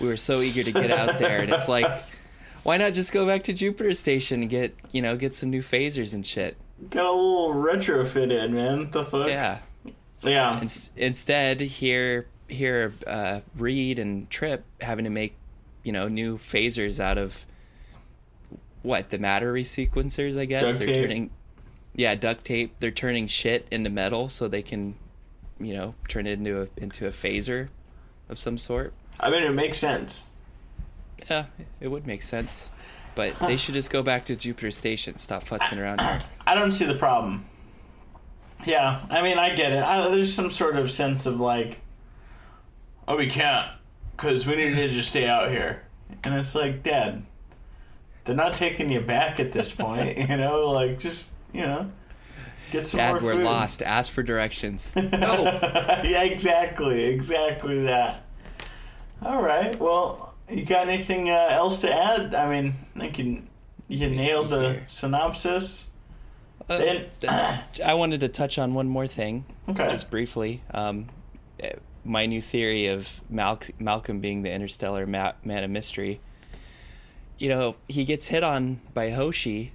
we 0.00 0.06
were 0.08 0.16
so 0.16 0.40
eager 0.40 0.62
to 0.62 0.72
get 0.72 0.90
out 0.90 1.18
there 1.18 1.40
and 1.40 1.50
it's 1.52 1.68
like 1.68 1.86
why 2.62 2.76
not 2.76 2.92
just 2.94 3.12
go 3.12 3.26
back 3.26 3.42
to 3.42 3.52
jupiter 3.52 3.92
station 3.94 4.40
and 4.42 4.50
get 4.50 4.74
you 4.92 5.02
know 5.02 5.16
get 5.16 5.34
some 5.34 5.50
new 5.50 5.62
phasers 5.62 6.14
and 6.14 6.26
shit 6.26 6.56
got 6.90 7.04
a 7.06 7.10
little 7.10 7.52
retrofit 7.54 8.30
in, 8.32 8.54
man. 8.54 8.78
What 8.78 8.92
the 8.92 9.04
fuck? 9.04 9.26
yeah 9.28 9.58
Yeah. 10.22 10.60
Ins- 10.60 10.90
instead 10.96 11.60
here 11.60 12.26
here 12.48 12.94
uh 13.06 13.40
reed 13.56 13.98
and 13.98 14.30
trip 14.30 14.64
having 14.80 15.04
to 15.04 15.10
make 15.10 15.34
you 15.84 15.92
know 15.92 16.08
new 16.08 16.38
phasers 16.38 16.98
out 17.00 17.18
of 17.18 17.44
what 18.82 19.10
the 19.10 19.18
matter 19.18 19.52
resequencers 19.52 20.38
i 20.38 20.44
guess 20.44 20.62
Duct 20.62 20.78
they're 20.78 20.86
tape. 20.88 20.96
turning 20.96 21.30
yeah 21.98 22.14
duct 22.14 22.46
tape 22.46 22.74
they're 22.80 22.90
turning 22.90 23.26
shit 23.26 23.68
into 23.70 23.90
metal 23.90 24.30
so 24.30 24.48
they 24.48 24.62
can 24.62 24.94
you 25.60 25.74
know 25.74 25.94
turn 26.08 26.26
it 26.26 26.38
into 26.38 26.62
a 26.62 26.68
into 26.78 27.06
a 27.06 27.10
phaser 27.10 27.68
of 28.30 28.38
some 28.38 28.56
sort 28.56 28.94
I 29.20 29.30
mean, 29.30 29.42
it 29.42 29.52
makes 29.52 29.78
sense. 29.78 30.28
yeah 31.28 31.46
it 31.80 31.88
would 31.88 32.06
make 32.06 32.22
sense 32.22 32.70
but 33.14 33.38
they 33.40 33.58
should 33.58 33.74
just 33.74 33.90
go 33.90 34.02
back 34.02 34.24
to 34.26 34.36
jupiter 34.36 34.70
station 34.70 35.18
stop 35.18 35.44
futzing 35.44 35.78
around 35.78 36.00
here 36.00 36.20
I 36.48 36.54
don't 36.54 36.72
see 36.72 36.86
the 36.86 36.94
problem. 36.94 37.44
Yeah, 38.64 39.04
I 39.10 39.20
mean, 39.20 39.38
I 39.38 39.54
get 39.54 39.72
it. 39.72 39.82
I, 39.82 40.08
there's 40.08 40.32
some 40.32 40.50
sort 40.50 40.76
of 40.76 40.90
sense 40.90 41.26
of 41.26 41.38
like, 41.38 41.80
oh, 43.06 43.18
we 43.18 43.26
can't 43.26 43.70
because 44.16 44.46
we 44.46 44.56
need 44.56 44.74
to 44.74 44.88
just 44.88 45.10
stay 45.10 45.28
out 45.28 45.50
here, 45.50 45.82
and 46.24 46.34
it's 46.34 46.54
like, 46.54 46.82
Dad, 46.82 47.26
they're 48.24 48.34
not 48.34 48.54
taking 48.54 48.90
you 48.90 49.02
back 49.02 49.38
at 49.38 49.52
this 49.52 49.72
point, 49.72 50.16
you 50.30 50.36
know. 50.38 50.70
Like, 50.70 50.98
just 50.98 51.32
you 51.52 51.62
know, 51.62 51.90
Get 52.70 52.86
some 52.86 52.98
Dad, 52.98 53.12
more 53.14 53.22
we're 53.22 53.34
food. 53.36 53.44
lost. 53.44 53.82
Ask 53.82 54.12
for 54.12 54.22
directions. 54.22 54.94
no. 54.94 55.02
yeah, 56.04 56.22
exactly, 56.24 57.04
exactly 57.04 57.84
that. 57.84 58.24
All 59.22 59.42
right. 59.42 59.78
Well, 59.80 60.34
you 60.50 60.64
got 60.64 60.86
anything 60.88 61.30
uh, 61.30 61.48
else 61.50 61.80
to 61.80 61.92
add? 61.92 62.34
I 62.34 62.48
mean, 62.50 62.74
I 62.94 62.98
think 63.00 63.18
you, 63.18 63.42
you 63.88 64.10
nailed 64.10 64.50
the 64.50 64.60
here. 64.60 64.84
synopsis. 64.86 65.90
Uh, 66.68 66.76
Then- 66.78 67.06
th- 67.20 67.80
I 67.82 67.94
wanted 67.94 68.20
to 68.20 68.28
touch 68.28 68.58
on 68.58 68.74
one 68.74 68.86
more 68.88 69.06
thing, 69.06 69.46
Okay. 69.68 69.88
just 69.88 70.10
briefly. 70.10 70.62
Um, 70.74 71.08
eh, 71.60 71.72
my 72.04 72.26
new 72.26 72.42
theory 72.42 72.86
of 72.88 73.22
Mal- 73.30 73.60
Malcolm 73.78 74.20
being 74.20 74.42
the 74.42 74.52
interstellar 74.52 75.06
ma- 75.06 75.32
man 75.42 75.64
of 75.64 75.70
mystery. 75.70 76.20
You 77.38 77.48
know, 77.48 77.76
he 77.88 78.04
gets 78.04 78.26
hit 78.26 78.44
on 78.44 78.80
by 78.92 79.10
Hoshi 79.10 79.72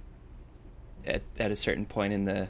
at 1.06 1.22
at 1.38 1.50
a 1.50 1.56
certain 1.56 1.86
point 1.86 2.12
in 2.12 2.24
the 2.24 2.48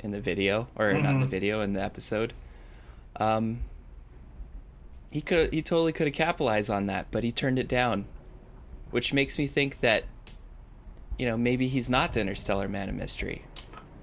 in 0.00 0.10
the 0.12 0.20
video, 0.20 0.68
or 0.76 0.92
not 0.94 1.14
in 1.14 1.20
the 1.20 1.26
video, 1.26 1.60
in 1.60 1.72
the 1.72 1.82
episode. 1.82 2.32
Um, 3.16 3.60
he 5.10 5.20
could 5.20 5.52
he 5.52 5.62
totally 5.62 5.92
could 5.92 6.06
have 6.06 6.14
capitalized 6.14 6.70
on 6.70 6.86
that, 6.86 7.06
but 7.10 7.24
he 7.24 7.32
turned 7.32 7.58
it 7.58 7.68
down, 7.68 8.04
which 8.90 9.12
makes 9.12 9.38
me 9.38 9.46
think 9.46 9.80
that. 9.80 10.04
You 11.20 11.26
know, 11.26 11.36
maybe 11.36 11.66
he's 11.66 11.90
not 11.90 12.12
the 12.12 12.20
interstellar 12.20 12.68
man 12.68 12.88
of 12.88 12.94
mystery. 12.94 13.44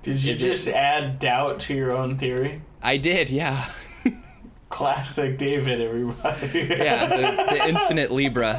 Did 0.03 0.21
you 0.21 0.33
Is 0.33 0.43
it- 0.43 0.49
just 0.51 0.67
add 0.67 1.17
doubt 1.17 1.61
to 1.61 1.73
your 1.73 1.93
own 1.95 2.17
theory? 2.17 2.61
I 2.83 2.97
did, 2.97 3.29
yeah. 3.29 3.69
Classic 4.69 5.37
David, 5.37 5.79
everybody. 5.79 6.59
yeah, 6.77 7.05
the, 7.07 7.55
the 7.55 7.69
infinite 7.69 8.11
Libra. 8.11 8.51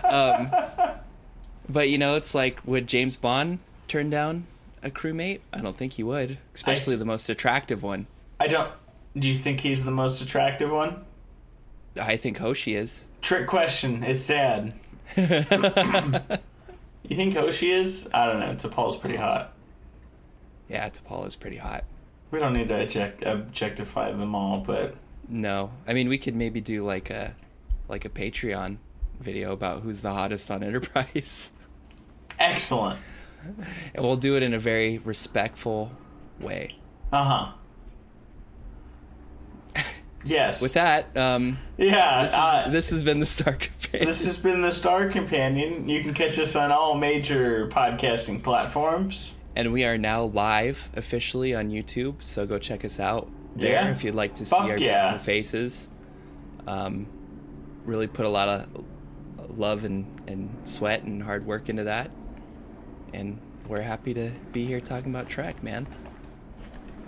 um, 0.04 0.50
but 1.68 1.90
you 1.90 1.98
know, 1.98 2.14
it's 2.16 2.34
like, 2.34 2.62
would 2.64 2.86
James 2.86 3.18
Bond 3.18 3.58
turn 3.86 4.10
down 4.10 4.46
a 4.82 4.90
crewmate? 4.90 5.40
I 5.52 5.60
don't 5.60 5.76
think 5.76 5.94
he 5.94 6.02
would, 6.02 6.38
especially 6.54 6.96
the 6.96 7.04
most 7.04 7.28
attractive 7.28 7.82
one. 7.82 8.06
I 8.38 8.46
don't. 8.46 8.70
Do 9.16 9.28
you 9.28 9.36
think 9.36 9.60
he's 9.60 9.84
the 9.84 9.90
most 9.90 10.20
attractive 10.20 10.70
one? 10.70 11.04
I 12.00 12.16
think 12.16 12.38
Hoshi 12.38 12.76
is. 12.76 13.08
Trick 13.22 13.46
question. 13.46 14.02
It's 14.02 14.22
sad. 14.22 14.74
you 15.16 15.24
think 17.16 17.34
Hoshi 17.34 17.70
is? 17.70 18.08
I 18.12 18.26
don't 18.26 18.40
know. 18.40 18.54
T'Pol's 18.54 18.96
pretty 18.96 19.16
hot. 19.16 19.52
Yeah, 20.68 20.88
T'Pol 20.88 21.26
is 21.26 21.36
pretty 21.36 21.56
hot. 21.56 21.84
We 22.30 22.38
don't 22.40 22.52
need 22.52 22.68
to 22.68 22.82
object, 22.82 23.24
objectify 23.24 24.10
them 24.12 24.34
all, 24.34 24.58
but 24.60 24.96
No, 25.28 25.70
I 25.86 25.94
mean 25.94 26.08
we 26.08 26.18
could 26.18 26.34
maybe 26.34 26.60
do 26.60 26.84
like 26.84 27.08
a 27.08 27.34
like 27.88 28.04
a 28.04 28.08
Patreon 28.08 28.78
video 29.20 29.52
about 29.52 29.82
who's 29.82 30.02
the 30.02 30.12
hottest 30.12 30.50
on 30.50 30.62
Enterprise, 30.62 31.50
excellent. 32.38 32.98
And 33.94 34.04
we'll 34.04 34.16
do 34.16 34.36
it 34.36 34.42
in 34.42 34.54
a 34.54 34.58
very 34.58 34.98
respectful 34.98 35.92
way. 36.40 36.74
Uh 37.12 37.24
huh. 39.74 39.82
Yes. 40.24 40.60
With 40.60 40.72
that, 40.72 41.16
um, 41.16 41.56
yeah. 41.76 42.22
this, 42.22 42.32
is, 42.32 42.36
uh, 42.36 42.68
this 42.68 42.90
has 42.90 43.02
been 43.04 43.20
the 43.20 43.26
Star 43.26 43.52
Companion. 43.54 44.08
This 44.08 44.24
has 44.24 44.36
been 44.36 44.60
the 44.60 44.72
Star 44.72 45.08
Companion. 45.08 45.88
You 45.88 46.02
can 46.02 46.14
catch 46.14 46.36
us 46.40 46.56
on 46.56 46.72
all 46.72 46.96
major 46.96 47.68
podcasting 47.68 48.42
platforms. 48.42 49.36
And 49.54 49.72
we 49.72 49.84
are 49.84 49.96
now 49.96 50.24
live 50.24 50.90
officially 50.96 51.54
on 51.54 51.70
YouTube, 51.70 52.24
so 52.24 52.44
go 52.44 52.58
check 52.58 52.84
us 52.84 52.98
out 52.98 53.30
there 53.54 53.70
Yeah. 53.70 53.90
if 53.90 54.02
you'd 54.02 54.16
like 54.16 54.34
to 54.34 54.44
see 54.44 54.50
Fuck 54.50 54.62
our 54.68 54.76
yeah. 54.76 55.10
beautiful 55.10 55.24
faces. 55.24 55.88
Um, 56.66 57.06
really 57.84 58.08
put 58.08 58.26
a 58.26 58.28
lot 58.28 58.48
of 58.48 58.84
love 59.56 59.84
and, 59.84 60.06
and 60.26 60.54
sweat 60.64 61.04
and 61.04 61.22
hard 61.22 61.46
work 61.46 61.68
into 61.68 61.84
that. 61.84 62.10
And 63.12 63.38
we're 63.68 63.82
happy 63.82 64.14
to 64.14 64.30
be 64.52 64.64
here 64.66 64.80
talking 64.80 65.10
about 65.10 65.28
Trek, 65.28 65.62
man. 65.62 65.86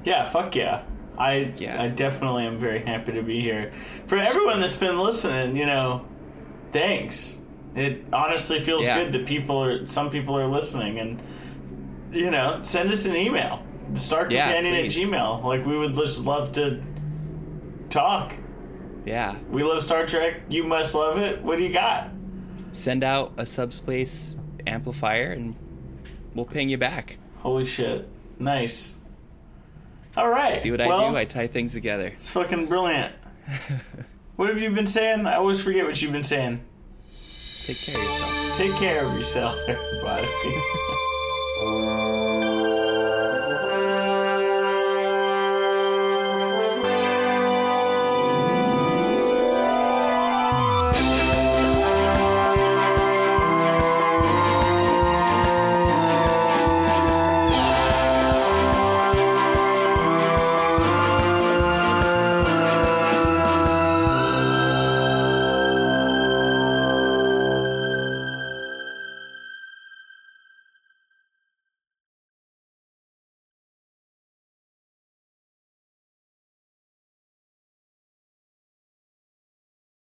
Yeah, 0.04 0.28
fuck 0.28 0.54
yeah. 0.54 0.82
I 1.16 1.52
Yeah. 1.56 1.82
I 1.82 1.88
definitely 1.88 2.46
am 2.46 2.58
very 2.58 2.80
happy 2.80 3.12
to 3.12 3.22
be 3.22 3.40
here. 3.40 3.72
For 4.06 4.16
everyone 4.16 4.60
that's 4.60 4.76
been 4.76 4.98
listening, 4.98 5.56
you 5.56 5.66
know, 5.66 6.04
thanks. 6.72 7.36
It 7.74 8.04
honestly 8.12 8.60
feels 8.60 8.84
Yeah. 8.84 8.98
good 9.02 9.12
that 9.12 9.26
people 9.26 9.62
are 9.62 9.86
some 9.86 10.10
people 10.10 10.36
are 10.38 10.46
listening 10.46 10.98
and 10.98 11.22
you 12.12 12.30
know, 12.30 12.60
send 12.62 12.90
us 12.90 13.04
an 13.04 13.14
email. 13.16 13.62
Start 13.94 14.30
Star 14.30 14.30
Yeah, 14.30 14.52
Companion 14.52 14.86
at. 14.86 14.90
Gmail. 14.92 15.44
Like 15.44 15.66
we 15.66 15.76
would 15.76 15.94
just 15.94 16.24
love 16.24 16.52
to 16.52 16.80
talk. 17.90 18.34
Yeah. 19.04 19.36
We 19.50 19.62
love 19.62 19.82
Star 19.82 20.06
Trek. 20.06 20.42
You 20.48 20.64
must 20.64 20.94
love 20.94 21.18
it. 21.18 21.42
What 21.42 21.58
do 21.58 21.64
you 21.64 21.72
got? 21.72 22.10
Send 22.72 23.02
out 23.02 23.32
a 23.36 23.44
subspace 23.46 24.36
amplifier 24.66 25.32
and 25.32 25.56
we'll 26.34 26.44
ping 26.44 26.68
you 26.68 26.78
back. 26.78 27.18
Holy 27.38 27.66
shit. 27.66 28.08
Nice. 28.38 28.94
All 30.16 30.28
right. 30.28 30.56
See 30.56 30.70
what 30.70 30.80
well, 30.80 31.00
I 31.00 31.10
do? 31.10 31.16
I 31.16 31.24
tie 31.24 31.46
things 31.46 31.72
together. 31.72 32.06
It's 32.06 32.32
fucking 32.32 32.66
brilliant. 32.66 33.12
what 34.36 34.48
have 34.48 34.60
you 34.60 34.70
been 34.70 34.86
saying? 34.86 35.26
I 35.26 35.36
always 35.36 35.60
forget 35.60 35.84
what 35.84 36.00
you've 36.00 36.12
been 36.12 36.24
saying. 36.24 36.60
Take 37.66 37.76
care 37.76 37.94
of 37.94 38.02
yourself. 38.02 38.58
Take 38.58 38.72
care 38.72 39.04
of 39.04 39.18
yourself, 39.18 39.56
everybody. 39.68 40.26